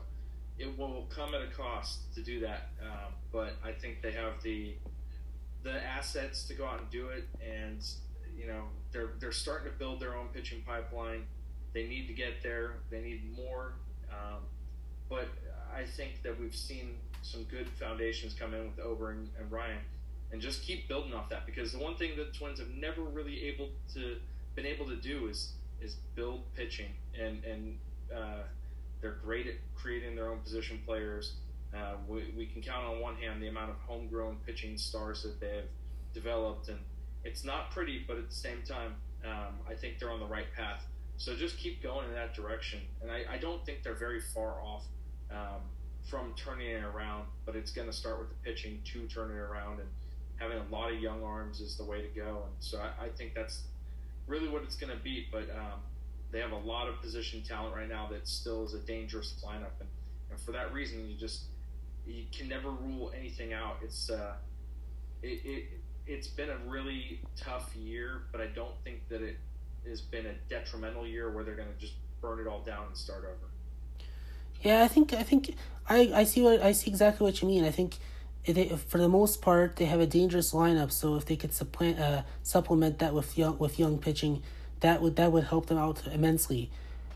it 0.57 0.77
will 0.77 1.07
come 1.09 1.33
at 1.33 1.41
a 1.41 1.47
cost 1.47 2.13
to 2.15 2.21
do 2.21 2.39
that. 2.41 2.69
Um, 2.81 3.13
but 3.31 3.55
I 3.63 3.71
think 3.71 4.01
they 4.01 4.11
have 4.11 4.41
the 4.43 4.75
the 5.63 5.83
assets 5.85 6.43
to 6.47 6.55
go 6.55 6.65
out 6.65 6.79
and 6.79 6.89
do 6.89 7.09
it, 7.09 7.27
and 7.45 7.85
you 8.37 8.47
know 8.47 8.63
they're 8.91 9.11
they're 9.19 9.31
starting 9.31 9.71
to 9.71 9.77
build 9.77 9.99
their 9.99 10.15
own 10.15 10.27
pitching 10.33 10.63
pipeline. 10.65 11.25
they 11.73 11.87
need 11.87 12.07
to 12.07 12.13
get 12.13 12.41
there. 12.43 12.77
They 12.89 13.01
need 13.01 13.35
more. 13.35 13.73
Um, 14.09 14.41
but 15.09 15.27
I 15.73 15.83
think 15.83 16.21
that 16.23 16.39
we've 16.39 16.55
seen 16.55 16.97
some 17.21 17.43
good 17.43 17.69
foundations 17.69 18.33
come 18.33 18.53
in 18.53 18.65
with 18.65 18.79
Ober 18.79 19.11
and, 19.11 19.29
and 19.39 19.51
Ryan, 19.51 19.77
and 20.31 20.41
just 20.41 20.63
keep 20.63 20.87
building 20.87 21.13
off 21.13 21.29
that 21.29 21.45
because 21.45 21.71
the 21.71 21.79
one 21.79 21.95
thing 21.95 22.15
that 22.17 22.31
the 22.31 22.37
Twins 22.37 22.59
have 22.59 22.69
never 22.69 23.01
really 23.01 23.43
able 23.45 23.69
to 23.93 24.17
been 24.55 24.65
able 24.65 24.85
to 24.87 24.95
do 24.95 25.27
is 25.27 25.53
is 25.81 25.95
build 26.15 26.41
pitching, 26.55 26.91
and 27.19 27.43
and 27.43 27.77
uh, 28.15 28.43
they're 29.01 29.17
great 29.23 29.47
at 29.47 29.55
creating 29.75 30.15
their 30.15 30.29
own 30.29 30.39
position 30.39 30.79
players. 30.85 31.33
Uh, 31.75 31.93
we, 32.07 32.33
we 32.37 32.45
can 32.45 32.61
count 32.61 32.85
on 32.85 32.99
one 32.99 33.15
hand 33.15 33.41
the 33.41 33.47
amount 33.47 33.69
of 33.69 33.77
homegrown 33.87 34.37
pitching 34.45 34.77
stars 34.77 35.23
that 35.23 35.39
they've 35.39 35.69
developed, 36.13 36.67
and 36.67 36.79
it's 37.23 37.43
not 37.43 37.71
pretty, 37.71 38.03
but 38.05 38.17
at 38.17 38.29
the 38.29 38.35
same 38.35 38.61
time, 38.63 38.93
um, 39.25 39.55
I 39.69 39.73
think 39.73 39.97
they're 39.99 40.11
on 40.11 40.19
the 40.19 40.25
right 40.25 40.51
path. 40.55 40.83
So 41.17 41.35
just 41.35 41.57
keep 41.57 41.81
going 41.81 42.07
in 42.09 42.13
that 42.15 42.33
direction, 42.33 42.81
and 43.01 43.11
I, 43.11 43.23
I 43.31 43.37
don't 43.37 43.65
think 43.65 43.83
they're 43.83 43.93
very 43.93 44.19
far 44.19 44.61
off 44.61 44.83
um, 45.31 45.61
from 46.09 46.33
turning 46.35 46.67
it 46.67 46.83
around. 46.83 47.25
But 47.45 47.55
it's 47.55 47.71
going 47.71 47.87
to 47.87 47.93
start 47.93 48.19
with 48.19 48.29
the 48.29 48.35
pitching 48.43 48.81
to 48.93 49.07
turn 49.07 49.31
it 49.31 49.35
around, 49.37 49.79
and 49.79 49.89
having 50.41 50.57
a 50.57 50.75
lot 50.75 50.91
of 50.91 50.99
young 50.99 51.23
arms 51.23 51.61
is 51.61 51.77
the 51.77 51.83
way 51.83 52.01
to 52.01 52.07
go. 52.07 52.43
And 52.47 52.55
so 52.59 52.79
I, 52.79 53.05
I 53.05 53.09
think 53.09 53.33
that's 53.33 53.63
really 54.27 54.47
what 54.47 54.63
it's 54.63 54.75
going 54.75 54.91
to 54.91 55.01
be. 55.03 55.27
But 55.31 55.49
um, 55.51 55.79
they 56.31 56.39
have 56.39 56.51
a 56.51 56.57
lot 56.57 56.89
of 56.89 57.01
position 57.01 57.43
talent 57.43 57.75
right 57.75 57.89
now 57.89 58.07
that 58.11 58.27
still 58.27 58.65
is 58.65 58.73
a 58.73 58.79
dangerous 58.79 59.35
lineup, 59.45 59.79
and, 59.79 59.89
and 60.31 60.39
for 60.39 60.51
that 60.53 60.73
reason, 60.73 61.09
you 61.09 61.15
just 61.15 61.43
you 62.07 62.23
can 62.35 62.47
never 62.47 62.69
rule 62.69 63.11
anything 63.17 63.53
out. 63.53 63.77
It's 63.83 64.09
uh, 64.09 64.33
it, 65.21 65.41
it 65.45 65.65
it's 66.07 66.27
been 66.27 66.49
a 66.49 66.57
really 66.67 67.19
tough 67.37 67.75
year, 67.75 68.23
but 68.31 68.41
I 68.41 68.47
don't 68.47 68.75
think 68.83 69.07
that 69.09 69.21
it 69.21 69.37
has 69.87 70.01
been 70.01 70.25
a 70.25 70.33
detrimental 70.49 71.05
year 71.05 71.31
where 71.31 71.43
they're 71.43 71.55
going 71.55 71.71
to 71.73 71.79
just 71.79 71.93
burn 72.21 72.39
it 72.39 72.47
all 72.47 72.61
down 72.61 72.87
and 72.87 72.97
start 72.97 73.23
over. 73.23 73.51
Yeah, 74.61 74.83
I 74.83 74.87
think 74.87 75.13
I 75.13 75.23
think 75.23 75.55
I, 75.89 76.11
I 76.13 76.23
see 76.23 76.41
what 76.41 76.61
I 76.61 76.71
see 76.71 76.89
exactly 76.89 77.25
what 77.25 77.41
you 77.41 77.47
mean. 77.47 77.65
I 77.65 77.71
think 77.71 77.97
they, 78.45 78.69
for 78.69 78.97
the 78.97 79.09
most 79.09 79.41
part 79.41 79.75
they 79.75 79.85
have 79.85 79.99
a 79.99 80.07
dangerous 80.07 80.53
lineup. 80.53 80.91
So 80.91 81.15
if 81.15 81.25
they 81.25 81.35
could 81.35 81.53
supplant 81.53 81.99
uh, 81.99 82.23
supplement 82.43 82.99
that 82.99 83.13
with 83.13 83.37
young 83.37 83.57
with 83.57 83.79
young 83.79 83.97
pitching, 83.97 84.41
that 84.79 85.01
would 85.01 85.15
that 85.15 85.31
would 85.31 85.45
help 85.45 85.67
them 85.67 85.77
out 85.77 86.01
immensely. 86.11 86.69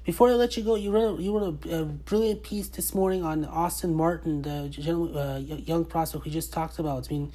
Before 0.05 0.29
I 0.29 0.33
let 0.33 0.55
you 0.55 0.63
go, 0.63 0.75
you 0.75 0.91
wrote 0.91 1.19
you 1.19 1.35
wrote 1.35 1.65
a, 1.65 1.81
a 1.81 1.85
brilliant 1.85 2.43
piece 2.43 2.67
this 2.67 2.93
morning 2.93 3.23
on 3.23 3.43
Austin 3.45 3.95
Martin, 3.95 4.43
the 4.43 4.69
general, 4.69 5.17
uh, 5.17 5.37
young 5.39 5.83
prospect 5.83 6.25
we 6.25 6.31
just 6.31 6.53
talked 6.53 6.77
about. 6.77 7.07
I 7.09 7.13
mean, 7.13 7.31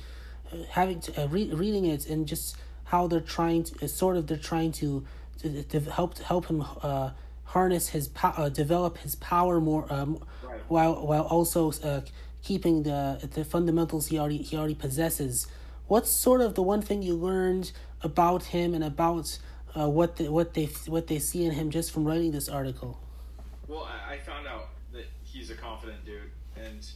uh, 0.52 0.58
having 0.70 1.00
to, 1.00 1.24
uh, 1.24 1.26
re- 1.26 1.52
reading 1.52 1.86
it 1.86 2.08
and 2.08 2.28
just 2.28 2.56
how 2.84 3.08
they're 3.08 3.20
trying 3.20 3.64
to 3.64 3.84
uh, 3.84 3.88
sort 3.88 4.16
of 4.16 4.28
they're 4.28 4.36
trying 4.36 4.70
to, 4.72 5.04
to, 5.40 5.64
to 5.64 5.80
help 5.80 6.18
help 6.18 6.46
him 6.46 6.64
uh, 6.82 7.10
harness 7.42 7.88
his 7.88 8.06
po- 8.06 8.34
uh, 8.36 8.48
develop 8.48 8.98
his 8.98 9.16
power 9.16 9.60
more 9.60 9.92
um, 9.92 10.22
right. 10.44 10.60
while 10.68 11.04
while 11.04 11.22
also 11.22 11.72
uh, 11.82 12.00
keeping 12.42 12.82
the 12.82 13.28
the 13.34 13.44
fundamentals 13.44 14.08
he 14.08 14.18
already 14.18 14.38
he 14.38 14.56
already 14.56 14.74
possesses. 14.74 15.46
What's 15.86 16.10
sort 16.10 16.40
of 16.40 16.54
the 16.54 16.62
one 16.62 16.82
thing 16.82 17.02
you 17.02 17.14
learned 17.14 17.72
about 18.02 18.44
him 18.44 18.74
and 18.74 18.84
about 18.84 19.38
uh, 19.78 19.88
what 19.88 20.16
the, 20.16 20.30
what 20.30 20.54
they 20.54 20.66
what 20.86 21.06
they 21.06 21.18
see 21.18 21.44
in 21.44 21.52
him 21.52 21.70
just 21.70 21.90
from 21.92 22.04
writing 22.04 22.32
this 22.32 22.48
article? 22.48 23.00
Well, 23.68 23.88
I 24.08 24.18
found 24.18 24.46
out 24.46 24.68
that 24.92 25.06
he's 25.22 25.50
a 25.50 25.54
confident 25.54 26.04
dude, 26.04 26.30
and 26.56 26.86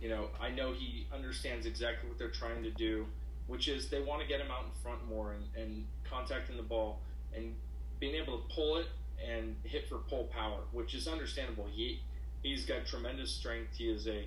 you 0.00 0.08
know 0.08 0.28
I 0.40 0.50
know 0.50 0.72
he 0.72 1.06
understands 1.12 1.66
exactly 1.66 2.08
what 2.08 2.18
they're 2.18 2.28
trying 2.28 2.62
to 2.62 2.70
do, 2.70 3.06
which 3.46 3.68
is 3.68 3.88
they 3.88 4.00
want 4.00 4.22
to 4.22 4.28
get 4.28 4.40
him 4.40 4.50
out 4.50 4.64
in 4.64 4.82
front 4.82 5.06
more 5.08 5.32
and, 5.32 5.44
and 5.56 5.86
contacting 6.08 6.56
the 6.56 6.62
ball 6.62 7.00
and 7.34 7.54
being 7.98 8.14
able 8.14 8.38
to 8.38 8.54
pull 8.54 8.76
it 8.76 8.86
and 9.24 9.56
hit 9.64 9.88
for 9.88 9.98
pull 9.98 10.24
power, 10.24 10.60
which 10.72 10.94
is 10.94 11.06
understandable. 11.06 11.66
He 11.70 12.00
he's 12.42 12.64
got 12.64 12.86
tremendous 12.86 13.30
strength. 13.30 13.76
He 13.76 13.90
is 13.90 14.06
a 14.06 14.26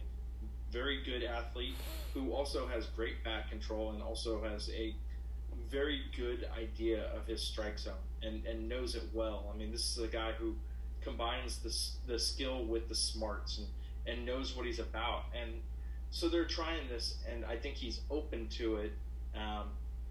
very 0.73 1.03
good 1.03 1.23
athlete 1.23 1.75
who 2.13 2.31
also 2.31 2.67
has 2.67 2.87
great 2.87 3.23
back 3.23 3.49
control 3.49 3.91
and 3.91 4.01
also 4.01 4.43
has 4.43 4.69
a 4.71 4.95
very 5.69 6.01
good 6.17 6.49
idea 6.57 7.05
of 7.15 7.25
his 7.27 7.41
strike 7.41 7.77
zone 7.77 7.93
and, 8.23 8.45
and 8.45 8.67
knows 8.67 8.95
it 8.95 9.03
well. 9.13 9.51
I 9.53 9.57
mean, 9.57 9.71
this 9.71 9.95
is 9.95 10.03
a 10.03 10.07
guy 10.07 10.31
who 10.31 10.55
combines 11.01 11.59
the, 11.59 12.11
the 12.11 12.19
skill 12.19 12.65
with 12.65 12.89
the 12.89 12.95
smarts 12.95 13.59
and, 13.59 13.67
and 14.07 14.25
knows 14.25 14.55
what 14.55 14.65
he's 14.65 14.79
about. 14.79 15.25
And 15.39 15.51
so 16.11 16.27
they're 16.29 16.45
trying 16.45 16.87
this, 16.89 17.17
and 17.31 17.45
I 17.45 17.55
think 17.55 17.75
he's 17.75 18.01
open 18.09 18.47
to 18.57 18.77
it. 18.77 18.93
Um, 19.35 19.69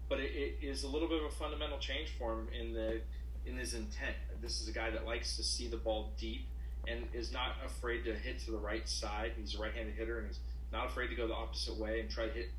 but 0.09 0.19
it, 0.19 0.31
it 0.33 0.65
is 0.65 0.83
a 0.83 0.87
little 0.87 1.07
bit 1.07 1.19
of 1.19 1.25
a 1.25 1.35
fundamental 1.35 1.77
change 1.77 2.09
for 2.17 2.33
him 2.33 2.47
in 2.57 2.73
the 2.73 3.01
in 3.45 3.57
his 3.57 3.73
intent. 3.73 4.15
This 4.41 4.61
is 4.61 4.69
a 4.69 4.71
guy 4.71 4.89
that 4.89 5.05
likes 5.05 5.35
to 5.35 5.43
see 5.43 5.67
the 5.67 5.77
ball 5.77 6.11
deep 6.17 6.47
and 6.87 7.07
is 7.13 7.31
not 7.31 7.55
afraid 7.65 8.03
to 8.05 8.13
hit 8.13 8.39
to 8.39 8.51
the 8.51 8.57
right 8.57 8.87
side. 8.87 9.31
He's 9.37 9.55
a 9.55 9.61
right-handed 9.61 9.95
hitter, 9.95 10.19
and 10.19 10.27
he's 10.27 10.39
not 10.73 10.87
afraid 10.87 11.07
to 11.07 11.15
go 11.15 11.27
the 11.27 11.35
opposite 11.35 11.77
way 11.77 12.01
and 12.01 12.09
try 12.09 12.27
to 12.27 12.33
hit 12.33 12.49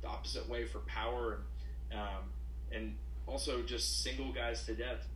the 0.00 0.08
opposite 0.08 0.48
way 0.48 0.64
for 0.64 0.78
power 0.80 1.40
and 1.90 1.98
um, 2.00 2.24
and 2.72 2.94
also 3.26 3.62
just 3.62 4.02
single 4.02 4.32
guys 4.32 4.64
to 4.64 4.74
death. 4.74 5.06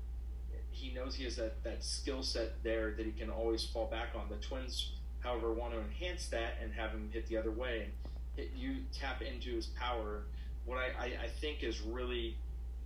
He 0.71 0.93
knows 0.93 1.15
he 1.15 1.25
has 1.25 1.37
that, 1.37 1.63
that 1.65 1.83
skill 1.83 2.23
set 2.23 2.63
there 2.63 2.93
that 2.93 3.05
he 3.05 3.13
can 3.13 3.31
always 3.31 3.65
fall 3.65 3.87
back 3.87 4.11
on. 4.15 4.29
The 4.29 4.37
Twins, 4.37 4.93
however, 5.21 5.53
want 5.53 5.73
to 5.73 5.81
enhance 5.81 6.29
that 6.29 6.55
and 6.63 6.73
have 6.73 6.91
him 6.91 7.11
hit 7.13 7.27
the 7.27 7.37
other 7.37 7.51
way 7.51 7.85
and 7.85 7.93
hit 8.37 8.51
you 8.57 8.77
tap 8.93 9.23
into 9.23 9.55
his 9.55 9.67
power. 9.67 10.25
What 10.67 10.79
I, 10.79 10.91
I, 10.99 11.05
I 11.25 11.29
think 11.41 11.65
is 11.65 11.81
really 11.81 12.37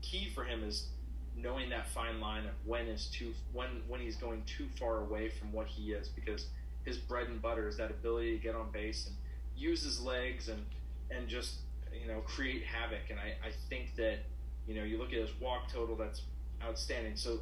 key 0.00 0.30
for 0.34 0.44
him 0.44 0.64
is 0.64 0.88
knowing 1.36 1.70
that 1.70 1.88
fine 1.88 2.20
line 2.20 2.44
of 2.44 2.52
when 2.64 2.86
is 2.86 3.06
too 3.06 3.32
when 3.52 3.68
when 3.88 4.00
he's 4.00 4.16
going 4.16 4.42
too 4.44 4.66
far 4.78 4.98
away 4.98 5.28
from 5.28 5.52
what 5.52 5.66
he 5.66 5.92
is 5.92 6.08
because 6.08 6.46
his 6.84 6.98
bread 6.98 7.28
and 7.28 7.40
butter 7.40 7.68
is 7.68 7.76
that 7.76 7.90
ability 7.90 8.36
to 8.36 8.42
get 8.42 8.54
on 8.54 8.70
base 8.70 9.06
and 9.06 9.16
use 9.62 9.82
his 9.82 10.00
legs 10.00 10.48
and 10.48 10.64
and 11.10 11.28
just 11.28 11.56
you 11.92 12.06
know 12.06 12.20
create 12.20 12.64
havoc 12.64 13.10
and 13.10 13.18
I, 13.18 13.46
I 13.46 13.52
think 13.68 13.94
that 13.96 14.18
you 14.66 14.74
know, 14.74 14.84
you 14.84 14.98
look 14.98 15.08
at 15.08 15.18
his 15.18 15.30
walk 15.40 15.72
total, 15.72 15.96
that's 15.96 16.22
outstanding. 16.62 17.16
So 17.16 17.40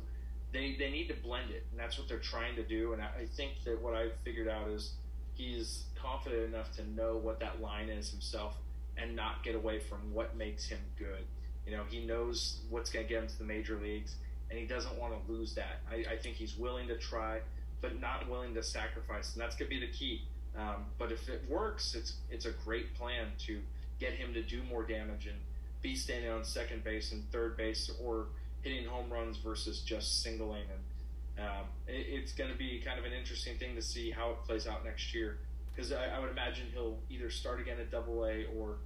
they, 0.52 0.76
they 0.78 0.90
need 0.90 1.08
to 1.08 1.14
blend 1.14 1.50
it, 1.50 1.66
and 1.70 1.78
that's 1.78 1.98
what 1.98 2.08
they're 2.08 2.18
trying 2.18 2.56
to 2.56 2.62
do. 2.62 2.92
And 2.92 3.02
I, 3.02 3.06
I 3.22 3.26
think 3.36 3.52
that 3.64 3.80
what 3.80 3.94
I've 3.94 4.14
figured 4.24 4.48
out 4.48 4.68
is 4.68 4.94
he's 5.34 5.84
confident 6.00 6.54
enough 6.54 6.74
to 6.76 6.88
know 6.90 7.16
what 7.16 7.40
that 7.40 7.60
line 7.60 7.88
is 7.88 8.10
himself 8.10 8.56
and 8.96 9.14
not 9.14 9.44
get 9.44 9.54
away 9.54 9.78
from 9.78 9.98
what 10.12 10.36
makes 10.36 10.66
him 10.66 10.80
good. 10.98 11.24
You 11.66 11.76
know, 11.76 11.84
he 11.88 12.04
knows 12.04 12.60
what's 12.68 12.90
going 12.90 13.06
to 13.06 13.08
get 13.08 13.22
him 13.22 13.28
to 13.28 13.38
the 13.38 13.44
major 13.44 13.78
leagues, 13.80 14.16
and 14.50 14.58
he 14.58 14.66
doesn't 14.66 14.98
want 14.98 15.14
to 15.14 15.32
lose 15.32 15.54
that. 15.54 15.80
I, 15.90 16.14
I 16.14 16.16
think 16.16 16.36
he's 16.36 16.56
willing 16.56 16.88
to 16.88 16.96
try, 16.96 17.40
but 17.80 18.00
not 18.00 18.28
willing 18.28 18.54
to 18.54 18.62
sacrifice, 18.62 19.34
and 19.34 19.42
that's 19.42 19.56
going 19.56 19.70
to 19.70 19.78
be 19.78 19.86
the 19.86 19.92
key. 19.92 20.22
Um, 20.56 20.86
but 20.98 21.12
if 21.12 21.28
it 21.28 21.42
works, 21.48 21.94
it's 21.94 22.14
it's 22.30 22.46
a 22.46 22.52
great 22.64 22.94
plan 22.94 23.28
to 23.46 23.60
get 23.98 24.12
him 24.12 24.34
to 24.34 24.42
do 24.42 24.62
more 24.64 24.82
damage 24.82 25.26
and 25.26 25.38
be 25.82 25.94
standing 25.94 26.30
on 26.30 26.44
second 26.44 26.82
base 26.84 27.12
and 27.12 27.30
third 27.30 27.56
base 27.56 27.90
or 28.02 28.26
hitting 28.62 28.86
home 28.86 29.10
runs 29.10 29.36
versus 29.38 29.80
just 29.80 30.22
singling. 30.22 30.64
And 31.38 31.46
um, 31.46 31.64
it, 31.86 32.06
it's 32.08 32.32
going 32.32 32.50
to 32.50 32.58
be 32.58 32.82
kind 32.84 32.98
of 32.98 33.04
an 33.04 33.12
interesting 33.12 33.56
thing 33.58 33.74
to 33.76 33.82
see 33.82 34.10
how 34.10 34.30
it 34.30 34.36
plays 34.46 34.66
out 34.66 34.84
next 34.84 35.14
year 35.14 35.38
because 35.74 35.92
I, 35.92 36.16
I, 36.16 36.18
would 36.18 36.30
imagine 36.30 36.66
he'll 36.74 36.98
either 37.08 37.30
start 37.30 37.60
again 37.60 37.78
at 37.80 37.90
Double 37.90 38.26
A 38.26 38.46
or 38.58 38.76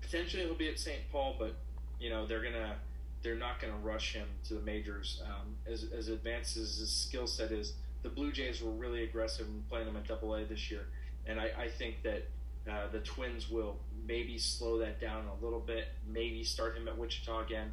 potentially 0.00 0.44
he'll 0.44 0.54
be 0.54 0.68
at 0.68 0.78
St. 0.78 1.00
Paul, 1.12 1.36
but 1.38 1.54
you 2.00 2.10
know 2.10 2.26
they're 2.26 2.42
gonna 2.42 2.76
they're 3.22 3.36
not 3.36 3.60
going 3.60 3.72
to 3.72 3.78
rush 3.78 4.14
him 4.14 4.26
to 4.48 4.54
the 4.54 4.60
majors. 4.60 5.22
Um, 5.24 5.54
as, 5.70 5.86
as 5.96 6.08
advanced 6.08 6.56
as 6.56 6.76
his 6.76 6.90
skill 6.90 7.26
set 7.26 7.52
is, 7.52 7.74
the 8.02 8.08
Blue 8.08 8.32
Jays 8.32 8.62
were 8.62 8.70
really 8.70 9.04
aggressive 9.04 9.46
in 9.46 9.62
playing 9.68 9.88
him 9.88 9.96
at 9.96 10.06
Double 10.06 10.34
A 10.34 10.44
this 10.44 10.70
year, 10.70 10.86
and 11.26 11.40
I, 11.40 11.50
I 11.58 11.68
think 11.68 12.02
that 12.02 12.28
uh, 12.70 12.88
the 12.92 13.00
Twins 13.00 13.50
will 13.50 13.78
maybe 14.06 14.38
slow 14.38 14.78
that 14.78 15.00
down 15.00 15.24
a 15.26 15.44
little 15.44 15.60
bit, 15.60 15.88
maybe 16.06 16.44
start 16.44 16.76
him 16.76 16.88
at 16.88 16.96
Wichita 16.96 17.44
again. 17.44 17.72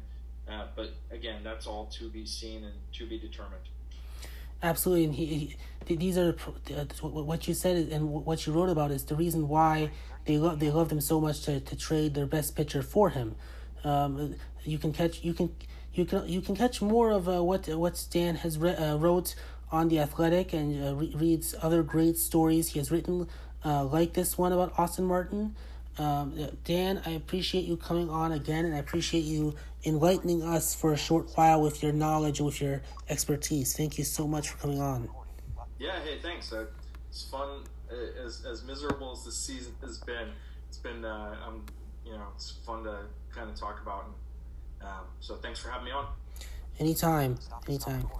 Uh, 0.50 0.66
but 0.74 0.94
again, 1.10 1.42
that's 1.44 1.66
all 1.66 1.86
to 1.86 2.08
be 2.08 2.26
seen 2.26 2.64
and 2.64 2.74
to 2.92 3.06
be 3.06 3.18
determined. 3.18 3.62
Absolutely, 4.62 5.04
and 5.04 5.14
he, 5.14 5.56
he 5.86 5.96
these 5.96 6.18
are 6.18 6.36
uh, 6.76 6.84
what 7.02 7.48
you 7.48 7.54
said 7.54 7.88
and 7.88 8.10
what 8.10 8.46
you 8.46 8.52
wrote 8.52 8.68
about 8.68 8.90
is 8.90 9.04
the 9.04 9.14
reason 9.14 9.48
why 9.48 9.90
they 10.26 10.36
love 10.36 10.60
they 10.60 10.70
love 10.70 10.92
him 10.92 11.00
so 11.00 11.20
much 11.20 11.42
to, 11.42 11.60
to 11.60 11.76
trade 11.76 12.14
their 12.14 12.26
best 12.26 12.54
pitcher 12.54 12.82
for 12.82 13.10
him. 13.10 13.36
Um, 13.84 14.34
you 14.64 14.76
can 14.78 14.92
catch 14.92 15.24
you 15.24 15.32
can 15.32 15.54
you 15.94 16.04
can 16.04 16.28
you 16.28 16.42
can 16.42 16.54
catch 16.54 16.82
more 16.82 17.10
of 17.10 17.28
uh, 17.28 17.42
what 17.42 17.68
what 17.68 17.96
Stan 17.96 18.36
has 18.36 18.58
re- 18.58 18.76
uh, 18.76 18.96
wrote 18.96 19.34
on 19.72 19.88
the 19.88 19.98
Athletic 19.98 20.52
and 20.52 20.84
uh, 20.84 20.94
re- 20.94 21.12
reads 21.14 21.54
other 21.62 21.82
great 21.82 22.18
stories 22.18 22.68
he 22.68 22.78
has 22.78 22.90
written 22.90 23.28
uh, 23.64 23.84
like 23.84 24.14
this 24.14 24.38
one 24.38 24.52
about 24.52 24.78
Austin 24.78 25.04
Martin. 25.04 25.54
Um, 25.98 26.34
Dan, 26.64 27.02
I 27.04 27.10
appreciate 27.10 27.64
you 27.64 27.76
coming 27.76 28.08
on 28.08 28.32
again, 28.32 28.64
and 28.64 28.74
I 28.74 28.78
appreciate 28.78 29.24
you 29.24 29.54
enlightening 29.84 30.42
us 30.42 30.74
for 30.74 30.92
a 30.92 30.96
short 30.96 31.30
while 31.34 31.60
with 31.60 31.82
your 31.82 31.92
knowledge 31.92 32.40
with 32.40 32.60
your 32.60 32.82
expertise. 33.08 33.76
Thank 33.76 33.98
you 33.98 34.04
so 34.04 34.26
much 34.26 34.48
for 34.48 34.58
coming 34.58 34.80
on. 34.80 35.08
Yeah, 35.78 36.00
hey, 36.00 36.18
thanks. 36.22 36.52
Uh, 36.52 36.66
it's 37.10 37.24
fun. 37.24 37.64
Uh, 37.90 38.24
as 38.24 38.44
as 38.46 38.62
miserable 38.64 39.12
as 39.12 39.24
this 39.24 39.36
season 39.36 39.74
has 39.80 39.98
been, 39.98 40.28
it's 40.68 40.78
been 40.78 41.04
uh, 41.04 41.36
I'm 41.46 41.64
you 42.06 42.12
know 42.12 42.28
it's 42.34 42.52
fun 42.64 42.84
to 42.84 43.00
kind 43.34 43.50
of 43.50 43.56
talk 43.56 43.80
about. 43.82 44.06
And, 44.80 44.88
um, 44.88 45.04
so 45.20 45.34
thanks 45.36 45.60
for 45.60 45.70
having 45.70 45.86
me 45.86 45.90
on. 45.90 46.06
Anytime, 46.78 47.38
anytime. 47.68 48.08